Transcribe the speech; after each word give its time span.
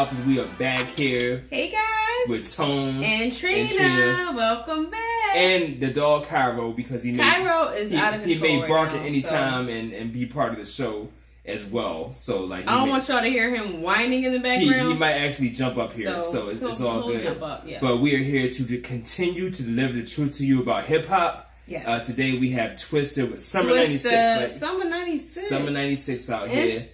Alphas. 0.00 0.24
We 0.26 0.38
are 0.38 0.46
back 0.58 0.86
here 0.96 1.44
Hey 1.50 1.70
guys. 1.70 2.28
with 2.28 2.50
Tone 2.54 3.02
and 3.04 3.36
Trina. 3.36 3.68
Trina. 3.68 4.32
Welcome 4.34 4.88
back. 4.90 5.34
and 5.34 5.78
the 5.78 5.88
dog 5.92 6.26
Cairo 6.26 6.72
because 6.72 7.02
he 7.02 7.14
Cairo 7.14 7.68
is 7.68 7.90
he, 7.90 7.96
out 7.98 8.14
of 8.14 8.24
he 8.24 8.32
control. 8.36 8.52
may 8.52 8.60
right 8.62 8.68
bark 8.68 8.92
now, 8.92 9.00
at 9.00 9.04
any 9.06 9.20
so 9.20 9.28
time 9.28 9.68
and, 9.68 9.92
and 9.92 10.10
be 10.12 10.24
part 10.24 10.52
of 10.52 10.58
the 10.58 10.64
show 10.64 11.08
as 11.44 11.66
well. 11.66 12.14
So 12.14 12.44
like 12.44 12.66
I 12.66 12.76
don't 12.78 12.86
may- 12.86 12.92
want 12.92 13.08
y'all 13.08 13.20
to 13.20 13.28
hear 13.28 13.54
him 13.54 13.82
whining 13.82 14.24
in 14.24 14.32
the 14.32 14.38
background. 14.38 14.88
he 14.92 14.94
might 14.98 15.12
actually 15.18 15.50
jump 15.50 15.76
up 15.76 15.92
here, 15.92 16.18
so, 16.20 16.48
it's, 16.48 16.60
he'll- 16.60 16.68
it's 16.70 16.80
all 16.80 17.06
good. 17.06 17.26
Up, 17.42 17.64
yeah. 17.66 17.78
But 17.82 17.98
we 17.98 18.14
are 18.14 18.18
here 18.18 18.48
to, 18.50 18.78
continue 18.80 19.50
to 19.50 19.62
deliver 19.62 19.92
the 19.92 20.04
truth 20.04 20.38
to 20.38 20.46
you 20.46 20.62
about 20.62 20.86
hip 20.86 21.04
hop. 21.06 21.52
yes. 21.66 21.84
Uh, 21.86 21.98
today 22.00 22.38
we 22.38 22.52
have 22.52 22.70
Twista 22.72 23.30
with 23.30 23.42
Summer 23.42 23.72
Twista, 23.72 23.76
'96, 23.76 24.14
right? 24.14 24.50
Summer 24.60 24.84
'96. 24.88 25.48
Summer 25.48 25.70
'96 25.70 26.30
out 26.30 26.48
Ish- 26.48 26.72
here. 26.72 26.88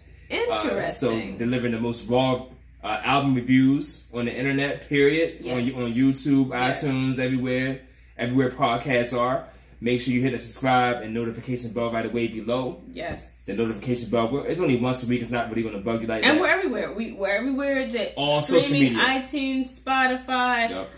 Uh, 0.50 0.82
so 0.90 1.10
delivering 1.38 1.70
the 1.72 1.78
most 1.80 2.08
raw 2.08 2.46
uh, 2.86 3.00
album 3.04 3.34
reviews 3.34 4.08
on 4.14 4.26
the 4.26 4.32
internet. 4.34 4.88
Period. 4.88 5.38
On 5.40 5.64
Yes. 5.66 5.74
on 5.76 5.92
YouTube, 5.92 6.48
Yes. 6.50 6.84
iTunes, 6.84 7.18
everywhere, 7.18 7.80
everywhere 8.16 8.50
podcasts 8.50 9.16
are. 9.18 9.48
Make 9.80 10.00
sure 10.00 10.14
you 10.14 10.22
hit 10.22 10.32
the 10.32 10.38
subscribe 10.38 11.02
and 11.02 11.12
notification 11.12 11.72
bell 11.72 11.92
right 11.92 12.06
away 12.06 12.28
below. 12.28 12.80
yes. 12.92 13.32
The 13.46 13.54
notification 13.54 14.10
bell. 14.10 14.44
It's 14.48 14.58
only 14.58 14.74
once 14.76 15.04
a 15.04 15.06
week. 15.06 15.20
It's 15.22 15.30
not 15.30 15.48
really 15.50 15.62
going 15.62 15.76
to 15.76 15.80
bug 15.80 16.00
you 16.02 16.08
like 16.08 16.24
And 16.24 16.36
that. 16.38 16.40
we're 16.40 16.48
everywhere. 16.48 16.92
We 16.94 17.12
we're 17.12 17.28
everywhere 17.36 17.86
that 17.88 18.14
All 18.16 18.42
social 18.42 18.72
media. 18.72 18.98
iTunes, 18.98 19.68
Spotify, 19.80 20.70
Yup. 20.70 20.88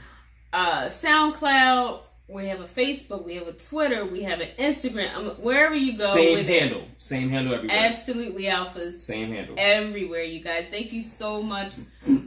uh, 0.54 0.86
SoundCloud. 0.86 2.00
We 2.30 2.46
have 2.48 2.60
a 2.60 2.66
Facebook. 2.66 3.24
We 3.24 3.36
have 3.36 3.48
a 3.48 3.54
Twitter. 3.54 4.04
We 4.04 4.22
have 4.24 4.40
an 4.40 4.50
Instagram. 4.58 5.14
Um, 5.14 5.26
wherever 5.40 5.74
you 5.74 5.96
go, 5.96 6.12
Same 6.14 6.44
handle. 6.44 6.84
Same 6.98 7.30
handle 7.30 7.54
everywhere. 7.54 7.78
Absolutely 7.78 8.44
alphas. 8.44 9.00
Same 9.00 9.32
handle. 9.32 9.54
everywhere, 9.58 10.22
you 10.24 10.40
guys. 10.44 10.66
Thank 10.70 10.92
you 10.92 11.02
so 11.02 11.42
much 11.42 11.72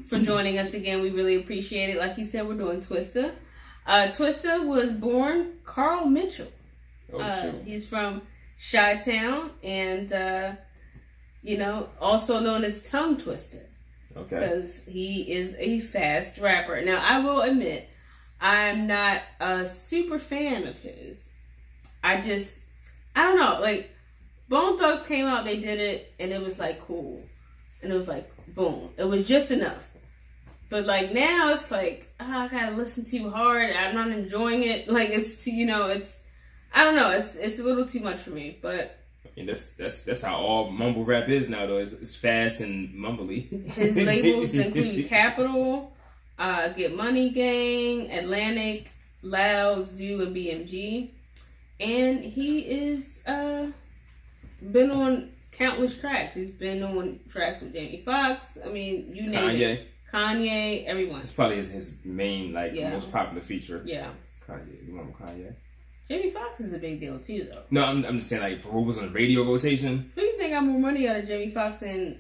for 0.07 0.17
joining 0.19 0.57
us 0.57 0.73
again. 0.73 1.02
We 1.02 1.11
really 1.11 1.35
appreciate 1.35 1.91
it. 1.91 1.97
Like 1.99 2.17
you 2.17 2.25
said, 2.25 2.47
we're 2.47 2.55
doing 2.57 2.81
Twista. 2.81 3.33
Uh, 3.85 4.07
Twista 4.07 4.66
was 4.66 4.91
born 4.91 5.53
Carl 5.66 6.05
Mitchell. 6.07 6.52
Oh, 7.13 7.19
Uh, 7.19 7.41
sure. 7.52 7.61
he's 7.63 7.85
from 7.88 8.23
Chi 8.72 8.97
Town 8.97 9.52
and, 9.63 10.11
uh, 10.13 10.53
you 11.44 11.57
know, 11.59 11.89
also 11.99 12.39
known 12.39 12.63
as 12.63 12.81
Tongue 12.89 13.17
Twister 13.17 13.59
Okay. 14.17 14.35
because 14.39 14.83
he 14.85 15.31
is 15.31 15.55
a 15.59 15.79
fast 15.81 16.39
rapper. 16.39 16.81
Now, 16.83 17.03
I 17.05 17.19
will 17.19 17.41
admit, 17.41 17.88
I'm 18.42 18.88
not 18.88 19.22
a 19.39 19.67
super 19.67 20.20
fan 20.20 20.67
of 20.67 20.78
his. 20.80 21.30
I 22.03 22.20
just, 22.20 22.64
I 23.16 23.23
don't 23.23 23.39
know, 23.39 23.59
like, 23.61 23.92
Bone 24.50 24.78
Thugs 24.78 25.06
came 25.06 25.28
out, 25.28 25.45
they 25.45 25.59
did 25.59 25.80
it, 25.80 26.11
and 26.20 26.31
it 26.31 26.42
was 26.42 26.59
like 26.59 26.86
cool. 26.86 27.23
And 27.81 27.94
it 27.94 27.95
was 27.95 28.08
like, 28.08 28.30
boom. 28.53 28.89
It 28.97 29.06
was 29.06 29.25
just 29.28 29.50
enough. 29.50 29.81
But 30.69 30.86
like 30.86 31.14
now, 31.14 31.53
it's 31.53 31.72
like, 31.72 32.14
ah, 32.19 32.45
I 32.45 32.47
gotta 32.47 32.75
listen 32.75 33.06
too 33.06 33.30
hard. 33.30 33.75
I'm 33.75 33.95
not 33.95 34.09
enjoying 34.09 34.64
it. 34.64 34.88
Like, 34.92 35.09
it's, 35.09 35.44
too, 35.44 35.52
you 35.52 35.67
know, 35.67 35.88
it's, 35.88 36.17
I 36.73 36.84
don't 36.84 36.95
know, 36.95 37.12
it's 37.12 37.36
it's 37.36 37.59
a 37.59 37.64
little 37.64 37.86
too 37.86 38.00
much 38.00 38.19
for 38.19 38.31
me. 38.31 38.57
But 38.62 38.97
I 39.25 39.30
mean, 39.35 39.46
that's 39.46 39.72
that's 39.72 40.03
that's 40.03 40.22
how 40.22 40.35
all 40.35 40.69
mumble 40.69 41.06
rap 41.06 41.30
is 41.30 41.50
now. 41.50 41.66
Though 41.66 41.78
it's, 41.78 41.94
it's 41.94 42.16
fast 42.16 42.62
and 42.62 42.94
mumbly. 42.96 43.72
His 43.72 43.96
labels 43.96 44.53
include 44.56 45.07
Capitol, 45.09 45.94
uh, 46.41 46.69
Get 46.74 46.96
Money 46.96 47.29
Gang, 47.29 48.12
Atlantic, 48.12 48.90
Loud, 49.22 49.88
Zoo, 49.88 50.22
and 50.24 50.35
BMG. 50.35 51.12
And 51.79 52.24
he 52.24 52.59
is 52.59 53.22
uh, 53.25 53.68
been 54.72 54.91
on 54.91 55.31
countless 55.51 55.97
tracks. 55.97 56.35
He's 56.35 56.51
been 56.51 56.84
on 56.84 57.19
tracks 57.31 57.62
with 57.62 57.74
Jamie 57.74 58.01
Foxx. 58.03 58.57
I 58.66 58.69
mean, 58.69 59.12
you 59.16 59.28
name 59.30 59.50
it. 59.50 59.59
Kanye. 59.59 59.85
Kanye, 60.13 60.85
everyone. 60.85 61.22
It's 61.22 61.31
probably 61.31 61.57
his, 61.57 61.72
his 61.72 61.96
main 62.03 62.53
like 62.53 62.74
Yeah. 62.74 62.91
most 62.91 63.12
popular 63.12 63.41
feature. 63.41 63.81
Yeah. 63.85 64.12
It's 64.30 64.40
Kanye. 64.40 64.85
You 64.88 64.94
remember 64.97 65.13
Kanye? 65.24 65.53
Jamie 66.09 66.31
Foxx 66.31 66.59
is 66.59 66.74
a 66.74 66.78
big 66.78 67.00
deal 67.00 67.18
too, 67.19 67.47
though. 67.51 67.63
No, 67.72 67.85
I'm, 67.85 68.03
I'm 68.06 68.18
just 68.18 68.30
saying 68.30 68.41
like 68.41 68.62
for 68.62 68.69
who 68.69 68.81
was 68.81 68.97
on 68.97 69.06
the 69.06 69.12
radio 69.12 69.44
rotation. 69.44 70.12
Who 70.16 70.22
do 70.22 70.28
you 70.28 70.38
think 70.38 70.51
got 70.53 70.63
more 70.66 70.80
money 70.80 71.07
out 71.07 71.18
of 71.18 71.28
Jamie 71.28 71.51
Foxx 71.51 71.81
and 71.84 72.18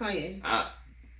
Kanye? 0.00 0.40
I 0.42 0.70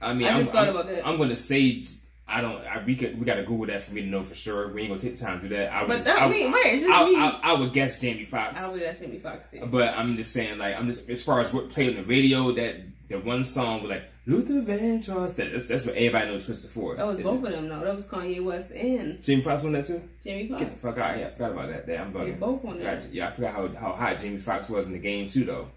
I 0.01 0.15
mean 0.15 0.27
I 0.27 0.31
I'm, 0.33 0.41
just 0.43 0.53
thought 0.53 0.65
I'm- 0.65 0.75
about 0.77 0.87
that. 0.87 1.07
I'm 1.07 1.19
gonna 1.19 1.37
say 1.37 1.85
I 2.27 2.41
don't. 2.41 2.57
I, 2.65 2.83
we 2.85 2.97
could 2.97 3.19
we 3.19 3.25
gotta 3.27 3.43
Google 3.45 3.67
that 3.67 3.83
for 3.83 3.93
me 3.93 4.01
to 4.01 4.07
know 4.07 4.23
for 4.23 4.35
sure. 4.35 4.73
We 4.73 4.81
ain't 4.83 4.91
gonna 4.91 5.01
take 5.01 5.21
time 5.21 5.41
to 5.43 5.49
do 5.49 5.57
that. 5.57 5.71
I 5.73 5.81
would 5.83 5.89
But 5.89 5.95
just, 5.97 6.07
that, 6.07 6.23
I, 6.23 6.29
mean? 6.31 6.53
It's 6.57 6.83
just 6.85 6.95
I, 6.99 7.05
me. 7.05 7.17
I, 7.17 7.41
I 7.43 7.53
would 7.53 7.73
guess 7.75 8.01
Jamie 8.01 8.25
Foxx. 8.25 8.59
I 8.59 8.71
would 8.71 8.81
guess 8.81 8.99
Jamie 8.99 9.19
Foxx 9.19 9.45
too. 9.51 9.67
But 9.67 9.89
I'm 9.89 10.17
just 10.17 10.33
saying, 10.33 10.59
like, 10.59 10.75
I'm 10.75 10.87
just 10.87 11.09
as 11.11 11.23
far 11.23 11.41
as 11.41 11.53
what 11.53 11.71
played 11.71 11.91
on 11.91 11.97
the 11.97 12.05
radio, 12.05 12.53
that 12.55 12.77
that 13.11 13.25
one 13.25 13.45
song 13.45 13.83
with 13.83 13.91
like 13.91 14.05
Luther 14.27 14.63
Vandross, 14.63 15.37
that 15.37 15.53
that's, 15.53 15.67
that's 15.67 15.85
what 15.85 15.97
everybody 15.97 16.29
knows 16.31 16.47
Twista 16.47 16.67
for. 16.67 16.97
That 16.97 17.07
was 17.07 17.19
Is 17.19 17.25
both 17.25 17.45
of 17.45 17.53
them, 17.53 17.69
though. 17.69 17.81
That 17.85 17.95
was 17.95 18.07
Kanye 18.07 18.43
West 18.43 18.71
and 18.71 19.23
Jamie 19.23 19.43
Foxx 19.43 19.63
on 19.67 19.73
that 19.73 19.85
too. 19.85 20.03
Jamie 20.25 20.49
Foxx. 20.49 20.63
Get 20.63 20.73
the 20.75 20.81
fuck 20.81 20.97
out! 20.97 21.19
Yeah, 21.19 21.27
I 21.27 21.31
forgot 21.33 21.53
about 21.53 21.69
that. 21.69 21.87
That 21.87 22.01
I'm 22.01 22.13
They 22.15 22.19
bugging. 22.21 22.39
both 22.41 22.65
on. 22.65 22.81
Gotcha. 22.81 23.09
Yeah, 23.13 23.29
I 23.29 23.33
forgot 23.33 23.55
how 23.55 23.69
how 23.69 23.93
hot 23.93 24.19
Jamie 24.19 24.39
Foxx 24.39 24.71
was 24.71 24.87
in 24.87 24.95
the 24.95 24.99
game 24.99 25.27
too, 25.27 25.45
though. 25.45 25.69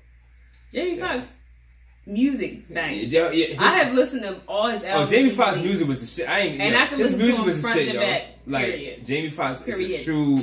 Jamie 0.74 0.97
Yeah. 0.97 1.18
Foxx 1.19 1.34
music 2.07 2.68
bang. 2.73 3.00
Yeah, 3.07 3.31
yeah, 3.31 3.47
his- 3.50 3.59
I 3.59 3.69
have 3.84 3.94
listened 3.94 4.23
to 4.23 4.40
all 4.47 4.69
his 4.69 4.84
albums. 4.84 5.12
Oh. 5.12 5.16
Jamie 5.16 5.29
Foxx 5.31 5.59
music 5.59 5.88
was 5.88 6.01
the 6.01 6.07
shit. 6.07 6.29
I 6.29 6.40
ain't. 6.40 6.62
And 6.62 6.73
yeah, 6.73 6.84
I 6.84 6.88
can 6.88 7.00
his 7.00 7.12
listen 7.12 7.19
to 7.19 7.23
music 7.25 7.40
him 7.41 7.45
was 7.45 7.62
the 7.62 7.73
shit, 7.73 7.88
to 7.90 7.94
yo. 7.95 8.00
back, 8.00 8.22
Like 8.47 8.66
period. 8.66 9.06
Jamie 9.06 9.29
Foxx 9.29 9.68
is 9.68 10.01
a 10.01 10.03
true 10.03 10.38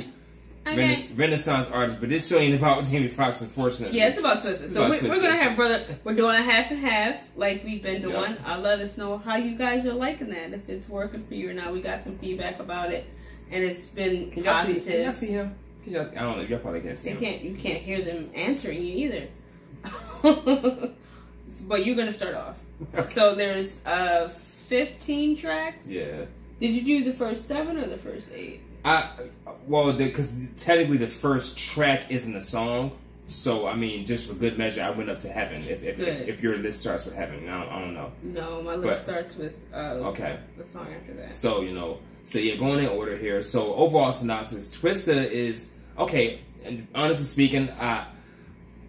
Okay. 0.67 0.77
rena- 0.77 0.97
Renaissance 1.15 1.69
artist, 1.71 1.99
but 1.99 2.09
this 2.09 2.27
show 2.27 2.39
ain't 2.39 2.55
about 2.55 2.83
Jamie 2.91 3.07
Foxx, 3.07 3.41
unfortunately. 3.41 3.97
Yeah, 3.97 4.07
it's 4.07 4.19
about 4.19 4.39
Twista. 4.39 4.67
So 4.69 4.85
about 4.85 4.99
we, 5.01 5.09
we're 5.09 5.21
gonna 5.21 5.37
have 5.37 5.55
brother. 5.55 5.83
We're 6.03 6.15
doing 6.15 6.35
a 6.35 6.41
half 6.43 6.71
and 6.71 6.79
half, 6.79 7.17
like 7.35 7.63
we've 7.63 7.83
been 7.83 8.01
Yeah. 8.01 8.07
doing. 8.09 8.37
Uh, 8.45 8.59
let 8.61 8.79
us 8.79 8.97
know 8.97 9.17
how 9.19 9.35
you 9.35 9.55
guys 9.57 9.85
are 9.85 9.93
liking 9.93 10.29
that. 10.29 10.53
If 10.53 10.67
it's 10.69 10.89
working 10.89 11.23
for 11.27 11.35
you 11.35 11.49
or 11.49 11.53
not. 11.53 11.71
We 11.73 11.81
got 11.81 12.03
some 12.03 12.17
feedback 12.17 12.59
about 12.59 12.91
it, 12.91 13.05
and 13.51 13.63
it's 13.63 13.85
been 13.87 14.31
Can 14.31 14.43
y'all 14.43 14.55
see? 14.55 14.73
positive. 14.73 14.93
Can 14.93 15.03
y'all 15.03 15.11
see 15.11 15.27
him? 15.27 15.55
Can 15.83 15.93
y'all, 15.93 16.07
I 16.09 16.21
don't 16.21 16.37
know. 16.39 16.43
Y'all 16.45 16.57
probably 16.57 16.81
can't 16.81 16.97
see 16.97 17.09
You 17.11 17.15
him. 17.17 17.21
can't. 17.23 17.41
You 17.43 17.53
can't 17.55 17.83
hear 17.83 18.01
them 18.03 18.31
answering 18.33 18.81
you 18.81 19.27
either. 20.23 20.89
but 21.67 21.85
you're 21.85 21.95
gonna 21.95 22.11
start 22.11 22.35
off. 22.35 22.57
So 23.11 23.35
there's 23.35 23.85
uh 23.85 24.29
15 24.67 25.37
tracks. 25.37 25.87
Yeah. 25.87 26.25
Did 26.59 26.73
you 26.73 26.81
do 26.83 27.03
the 27.03 27.13
first 27.13 27.45
seven 27.47 27.77
or 27.77 27.87
the 27.87 27.97
first 27.97 28.31
eight? 28.33 28.61
I 28.83 29.09
well, 29.67 29.91
because 29.93 30.33
technically 30.57 30.97
the 30.97 31.07
first 31.07 31.57
track 31.57 32.03
isn't 32.09 32.35
a 32.35 32.41
song, 32.41 32.91
so 33.27 33.65
I 33.67 33.75
mean, 33.75 34.05
just 34.05 34.27
for 34.27 34.33
good 34.35 34.57
measure, 34.57 34.83
I 34.83 34.89
went 34.91 35.09
up 35.09 35.19
to 35.21 35.29
heaven. 35.29 35.57
If 35.57 35.83
if, 35.83 35.99
if, 35.99 36.27
if 36.27 36.43
your 36.43 36.57
list 36.57 36.81
starts 36.81 37.05
with 37.05 37.15
heaven, 37.15 37.47
I 37.49 37.63
don't, 37.63 37.69
I 37.73 37.79
don't 37.79 37.93
know. 37.93 38.11
No, 38.23 38.61
my 38.61 38.75
list 38.75 39.05
But- 39.05 39.11
starts 39.11 39.35
with 39.37 39.53
uh, 39.73 40.09
Okay, 40.11 40.37
the 40.57 40.65
song 40.65 40.87
after 40.93 41.13
that. 41.15 41.33
so 41.33 41.61
you 41.61 41.73
know, 41.73 41.99
so 42.25 42.37
yeah, 42.39 42.55
going 42.55 42.79
in 42.79 42.89
order 42.89 43.17
here. 43.17 43.41
So 43.41 43.73
overall 43.75 44.11
synopsis: 44.11 44.75
Twista 44.75 45.29
is 45.29 45.71
okay. 45.97 46.41
And 46.63 46.87
honestly 46.95 47.25
speaking, 47.25 47.69
I 47.79 48.05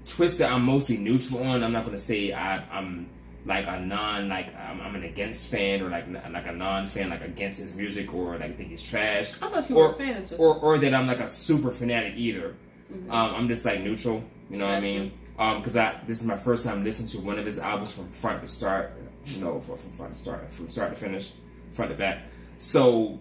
Twista 0.06 0.50
I'm 0.50 0.62
mostly 0.65 0.97
neutral 0.97 1.43
on. 1.43 1.62
I'm 1.62 1.72
not 1.72 1.84
going 1.84 1.97
to 1.97 2.03
say 2.03 2.33
I, 2.33 2.62
I'm 2.71 3.09
like 3.44 3.67
a 3.67 3.78
non 3.81 4.28
like 4.28 4.55
I'm, 4.56 4.81
I'm 4.81 4.94
an 4.97 5.05
against 5.05 5.50
fan 5.50 5.83
or 5.83 5.89
like 5.91 6.06
like 6.33 6.47
a 6.47 6.53
non 6.53 6.87
fan 6.87 7.11
like 7.11 7.22
against 7.22 7.58
his 7.58 7.76
music 7.76 8.12
or 8.14 8.38
like 8.38 8.56
think 8.56 8.70
he's 8.70 8.82
trash. 8.82 9.35
I 9.43 9.49
thought 9.49 9.69
you 9.70 9.76
Or- 9.76 9.88
were 9.88 9.94
a 9.94 9.99
fan 9.99 10.17
of 10.23 10.29
Twista. 10.29 10.38
or 10.38 10.55
or 10.56 10.79
that 10.79 10.94
I'm 10.94 11.06
like 11.06 11.20
a 11.20 11.29
super 11.29 11.70
fanatic 11.70 12.14
either. 12.17 12.55
Mhm. 12.93 13.11
Um, 13.11 13.35
I'm 13.35 13.49
just 13.49 13.64
like 13.64 13.81
neutral, 13.81 14.23
you 14.50 14.56
know 14.58 14.67
what 14.67 14.75
I 14.76 14.81
mean? 14.81 15.12
Um, 15.38 15.58
because 15.58 15.76
I 15.76 16.00
this 16.06 16.20
is 16.20 16.26
my 16.26 16.37
first 16.37 16.64
time 16.64 16.82
listening 16.85 17.08
to 17.11 17.20
one 17.26 17.38
of 17.38 17.44
his 17.44 17.58
albums 17.58 17.91
from 17.93 18.08
front 18.11 18.43
to 18.43 18.49
start, 18.49 18.93
you 19.26 19.38
know, 19.41 19.61
from, 19.61 19.76
from 19.76 19.91
front 19.91 20.14
to 20.14 20.19
start, 20.20 20.50
from 20.53 20.69
start 20.69 20.94
to 20.94 20.97
finish, 21.00 21.32
front 21.73 21.91
to 21.91 21.97
back. 21.97 22.23
So, 22.58 23.19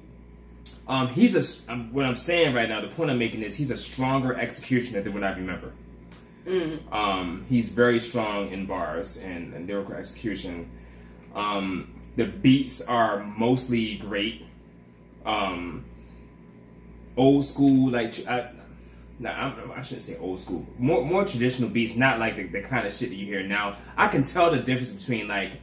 um, 0.87 1.07
he's 1.09 1.35
a 1.35 1.71
um, 1.71 1.91
what 1.93 2.05
I'm 2.05 2.15
saying 2.15 2.53
right 2.55 2.69
now. 2.69 2.79
The 2.81 2.87
point 2.87 3.09
I'm 3.09 3.17
making 3.19 3.41
is 3.43 3.55
he's 3.55 3.69
a 3.71 3.77
stronger 3.77 4.33
executioner 4.35 5.01
than 5.01 5.13
what 5.13 5.23
I 5.23 5.31
remember. 5.33 5.71
Mm. 6.45 6.93
Um, 6.93 7.45
he's 7.49 7.69
very 7.69 7.99
strong 7.99 8.51
in 8.51 8.65
bars 8.65 9.17
and, 9.17 9.53
and 9.53 9.67
lyrical 9.67 9.95
execution. 9.95 10.69
Um, 11.33 11.93
the 12.15 12.25
beats 12.25 12.81
are 12.81 13.23
mostly 13.23 13.97
great. 13.97 14.45
Um, 15.25 15.85
old 17.17 17.45
school, 17.45 17.91
like 17.91 18.27
I, 18.27 18.51
nah, 19.19 19.31
I'm, 19.31 19.71
I 19.71 19.81
shouldn't 19.81 20.03
say 20.03 20.17
old 20.17 20.39
school. 20.39 20.65
More 20.77 21.03
more 21.03 21.25
traditional 21.25 21.69
beats, 21.69 21.95
not 21.95 22.19
like 22.19 22.35
the, 22.35 22.47
the 22.47 22.61
kind 22.61 22.85
of 22.85 22.93
shit 22.93 23.09
that 23.09 23.15
you 23.15 23.25
hear 23.25 23.43
now. 23.43 23.75
I 23.97 24.07
can 24.07 24.23
tell 24.23 24.51
the 24.51 24.59
difference 24.59 24.91
between 24.91 25.27
like 25.27 25.53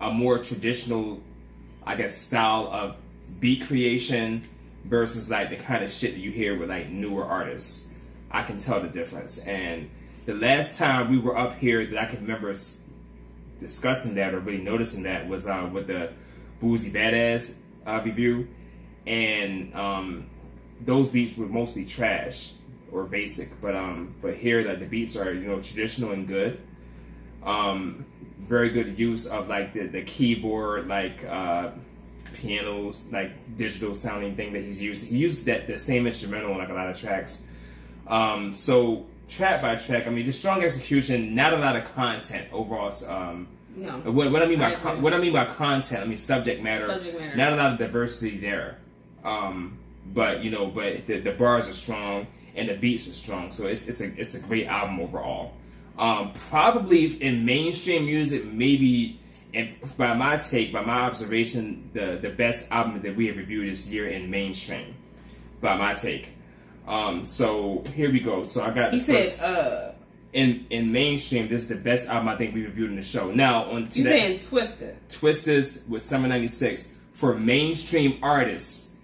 a 0.00 0.10
more 0.10 0.38
traditional, 0.38 1.20
I 1.86 1.96
guess, 1.96 2.16
style 2.16 2.68
of 2.72 2.96
beat 3.38 3.66
creation 3.66 4.48
versus 4.84 5.30
like 5.30 5.50
the 5.50 5.56
kind 5.56 5.84
of 5.84 5.90
shit 5.90 6.12
that 6.14 6.20
you 6.20 6.30
hear 6.30 6.58
with 6.58 6.70
like 6.70 6.88
newer 6.88 7.24
artists. 7.24 7.88
I 8.30 8.42
can 8.42 8.58
tell 8.58 8.80
the 8.80 8.88
difference. 8.88 9.44
And 9.44 9.90
the 10.26 10.34
last 10.34 10.78
time 10.78 11.10
we 11.10 11.18
were 11.18 11.36
up 11.36 11.58
here 11.58 11.86
that 11.86 11.98
I 11.98 12.06
can 12.06 12.20
remember 12.20 12.50
s- 12.50 12.84
discussing 13.58 14.14
that 14.14 14.34
or 14.34 14.40
really 14.40 14.62
noticing 14.62 15.04
that 15.04 15.28
was 15.28 15.46
uh, 15.46 15.68
with 15.72 15.86
the 15.86 16.12
Boosie 16.62 16.92
Badazz 16.92 17.56
uh, 17.86 18.00
review. 18.04 18.48
And 19.06 19.74
um, 19.74 20.26
those 20.80 21.08
beats 21.08 21.36
were 21.36 21.46
mostly 21.46 21.84
trash 21.84 22.52
or 22.92 23.04
basic, 23.04 23.60
but 23.60 23.74
um, 23.74 24.14
but 24.20 24.34
here 24.34 24.64
that 24.64 24.80
the 24.80 24.86
beats 24.86 25.16
are 25.16 25.32
you 25.32 25.48
know 25.48 25.60
traditional 25.60 26.12
and 26.12 26.26
good. 26.26 26.60
Um, 27.42 28.04
very 28.38 28.70
good 28.70 28.98
use 28.98 29.26
of 29.26 29.48
like 29.48 29.72
the, 29.72 29.86
the 29.86 30.02
keyboard, 30.02 30.88
like 30.88 31.24
uh, 31.24 31.70
pianos, 32.34 33.08
like 33.12 33.56
digital 33.56 33.94
sounding 33.94 34.36
thing 34.36 34.52
that 34.52 34.62
he's 34.62 34.82
used. 34.82 35.08
He 35.08 35.16
used 35.16 35.46
that 35.46 35.66
the 35.66 35.78
same 35.78 36.06
instrumental 36.06 36.52
on 36.52 36.58
like 36.58 36.68
a 36.68 36.74
lot 36.74 36.90
of 36.90 36.98
tracks. 36.98 37.46
Um, 38.06 38.52
so 38.52 39.06
track 39.30 39.62
by 39.62 39.76
track, 39.76 40.06
I 40.06 40.10
mean, 40.10 40.24
just 40.24 40.40
strong 40.40 40.62
execution, 40.62 41.34
not 41.34 41.52
a 41.54 41.56
lot 41.56 41.76
of 41.76 41.84
content 41.94 42.48
overall. 42.52 42.92
Um, 43.08 43.48
No. 43.76 43.92
what, 44.10 44.32
what 44.32 44.42
I 44.42 44.46
mean 44.46 44.58
by 44.58 44.74
I 44.74 44.94
what 44.94 45.14
I 45.14 45.18
mean 45.18 45.32
by 45.32 45.46
content, 45.46 46.02
I 46.02 46.04
mean 46.04 46.16
subject 46.18 46.62
matter. 46.62 46.86
Subject 46.86 47.18
matter. 47.18 47.36
Not 47.36 47.52
a 47.52 47.56
lot 47.56 47.72
of 47.72 47.78
diversity 47.78 48.36
there, 48.38 48.78
um, 49.24 49.78
but 50.12 50.42
you 50.42 50.50
know, 50.50 50.66
but 50.66 51.06
the, 51.06 51.20
the 51.20 51.32
bars 51.32 51.68
are 51.68 51.72
strong 51.72 52.26
and 52.56 52.68
the 52.68 52.74
beats 52.74 53.08
are 53.08 53.12
strong, 53.14 53.52
so 53.52 53.68
it's 53.68 53.88
it's 53.88 54.00
a 54.00 54.12
it's 54.20 54.34
a 54.34 54.40
great 54.40 54.66
album 54.66 55.00
overall. 55.00 55.52
Um, 55.98 56.32
probably 56.50 57.04
in 57.22 57.44
mainstream 57.44 58.06
music, 58.06 58.44
maybe, 58.46 59.20
if, 59.52 59.96
by 59.98 60.14
my 60.14 60.38
take, 60.38 60.72
by 60.72 60.82
my 60.82 61.02
observation, 61.02 61.90
the 61.92 62.18
the 62.20 62.30
best 62.30 62.70
album 62.72 63.00
that 63.02 63.14
we 63.16 63.28
have 63.28 63.36
reviewed 63.36 63.70
this 63.70 63.88
year 63.88 64.08
in 64.08 64.30
mainstream, 64.30 64.94
by 65.60 65.76
my 65.76 65.94
take. 65.94 66.30
Um, 66.86 67.24
so 67.24 67.84
here 67.94 68.10
we 68.10 68.20
go. 68.20 68.42
So 68.42 68.62
I 68.62 68.70
got 68.70 68.92
He 68.92 68.98
the 68.98 69.04
said, 69.04 69.16
first 69.24 69.42
uh, 69.42 69.92
in 70.32 70.66
in 70.70 70.90
mainstream. 70.92 71.48
This 71.48 71.62
is 71.62 71.68
the 71.68 71.76
best 71.76 72.08
album 72.08 72.28
I 72.28 72.36
think 72.36 72.54
we 72.54 72.62
reviewed 72.64 72.90
in 72.90 72.96
the 72.96 73.02
show. 73.02 73.30
Now 73.30 73.64
on 73.70 73.88
to 73.90 73.98
you 73.98 74.04
saying 74.04 74.40
Twisted. 74.40 74.96
Twisters 75.08 75.84
with 75.88 76.02
Summer 76.02 76.28
96 76.28 76.92
for 77.12 77.36
mainstream 77.36 78.18
artists 78.22 78.94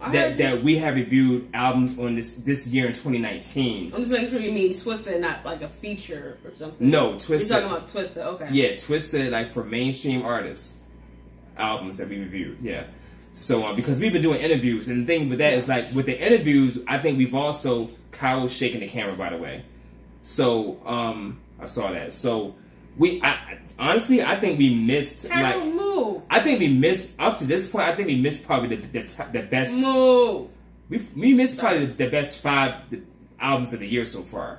I 0.00 0.12
that, 0.12 0.38
that 0.38 0.62
we 0.62 0.78
have 0.78 0.94
reviewed 0.94 1.48
albums 1.52 1.98
on 1.98 2.14
this 2.14 2.36
this 2.36 2.68
year 2.68 2.86
in 2.86 2.92
2019. 2.92 3.92
I'm 3.92 3.98
just 4.00 4.10
making 4.12 4.30
sure 4.30 4.40
you 4.40 4.52
mean 4.52 4.78
Twisted, 4.78 5.20
not 5.20 5.44
like 5.44 5.62
a 5.62 5.68
feature 5.68 6.38
or 6.44 6.52
something. 6.56 6.88
No, 6.90 7.10
You're 7.10 7.18
Twisted. 7.18 7.50
talking 7.50 7.66
about 7.70 7.88
Twisted, 7.88 8.18
okay. 8.18 8.48
Yeah, 8.52 8.76
Twisted 8.76 9.32
like 9.32 9.52
for 9.52 9.64
mainstream 9.64 10.22
artists 10.22 10.84
albums 11.56 11.98
that 11.98 12.08
we 12.08 12.18
reviewed. 12.20 12.58
Yeah. 12.62 12.84
So 13.38 13.64
uh, 13.64 13.72
because 13.72 14.00
we've 14.00 14.12
been 14.12 14.22
doing 14.22 14.40
interviews 14.40 14.88
and 14.88 15.02
the 15.02 15.06
thing 15.06 15.28
with 15.28 15.38
that 15.38 15.52
is 15.52 15.68
like 15.68 15.92
with 15.92 16.06
the 16.06 16.20
interviews, 16.20 16.82
I 16.88 16.98
think 16.98 17.18
we've 17.18 17.34
also 17.34 17.88
Kyle 18.10 18.42
was 18.42 18.52
shaking 18.52 18.80
the 18.80 18.88
camera 18.88 19.14
by 19.14 19.30
the 19.30 19.36
way. 19.36 19.64
So 20.22 20.84
um 20.84 21.40
I 21.60 21.66
saw 21.66 21.92
that. 21.92 22.12
So 22.12 22.56
we 22.96 23.22
I, 23.22 23.58
honestly 23.78 24.24
I 24.24 24.38
think 24.40 24.58
we 24.58 24.74
missed 24.74 25.28
Carol, 25.28 25.60
like 25.60 25.74
move. 25.74 26.22
I 26.28 26.40
think 26.40 26.58
we 26.58 26.66
missed 26.66 27.18
up 27.20 27.38
to 27.38 27.44
this 27.44 27.70
point. 27.70 27.86
I 27.86 27.94
think 27.94 28.08
we 28.08 28.16
missed 28.16 28.44
probably 28.44 28.74
the 28.74 28.86
the, 28.86 29.26
the 29.32 29.42
best. 29.42 29.80
Move. 29.80 30.48
We 30.88 31.06
we 31.16 31.32
missed 31.32 31.60
probably 31.60 31.86
the, 31.86 31.92
the 31.94 32.10
best 32.10 32.42
five 32.42 32.74
albums 33.38 33.72
of 33.72 33.78
the 33.78 33.86
year 33.86 34.04
so 34.04 34.22
far, 34.22 34.58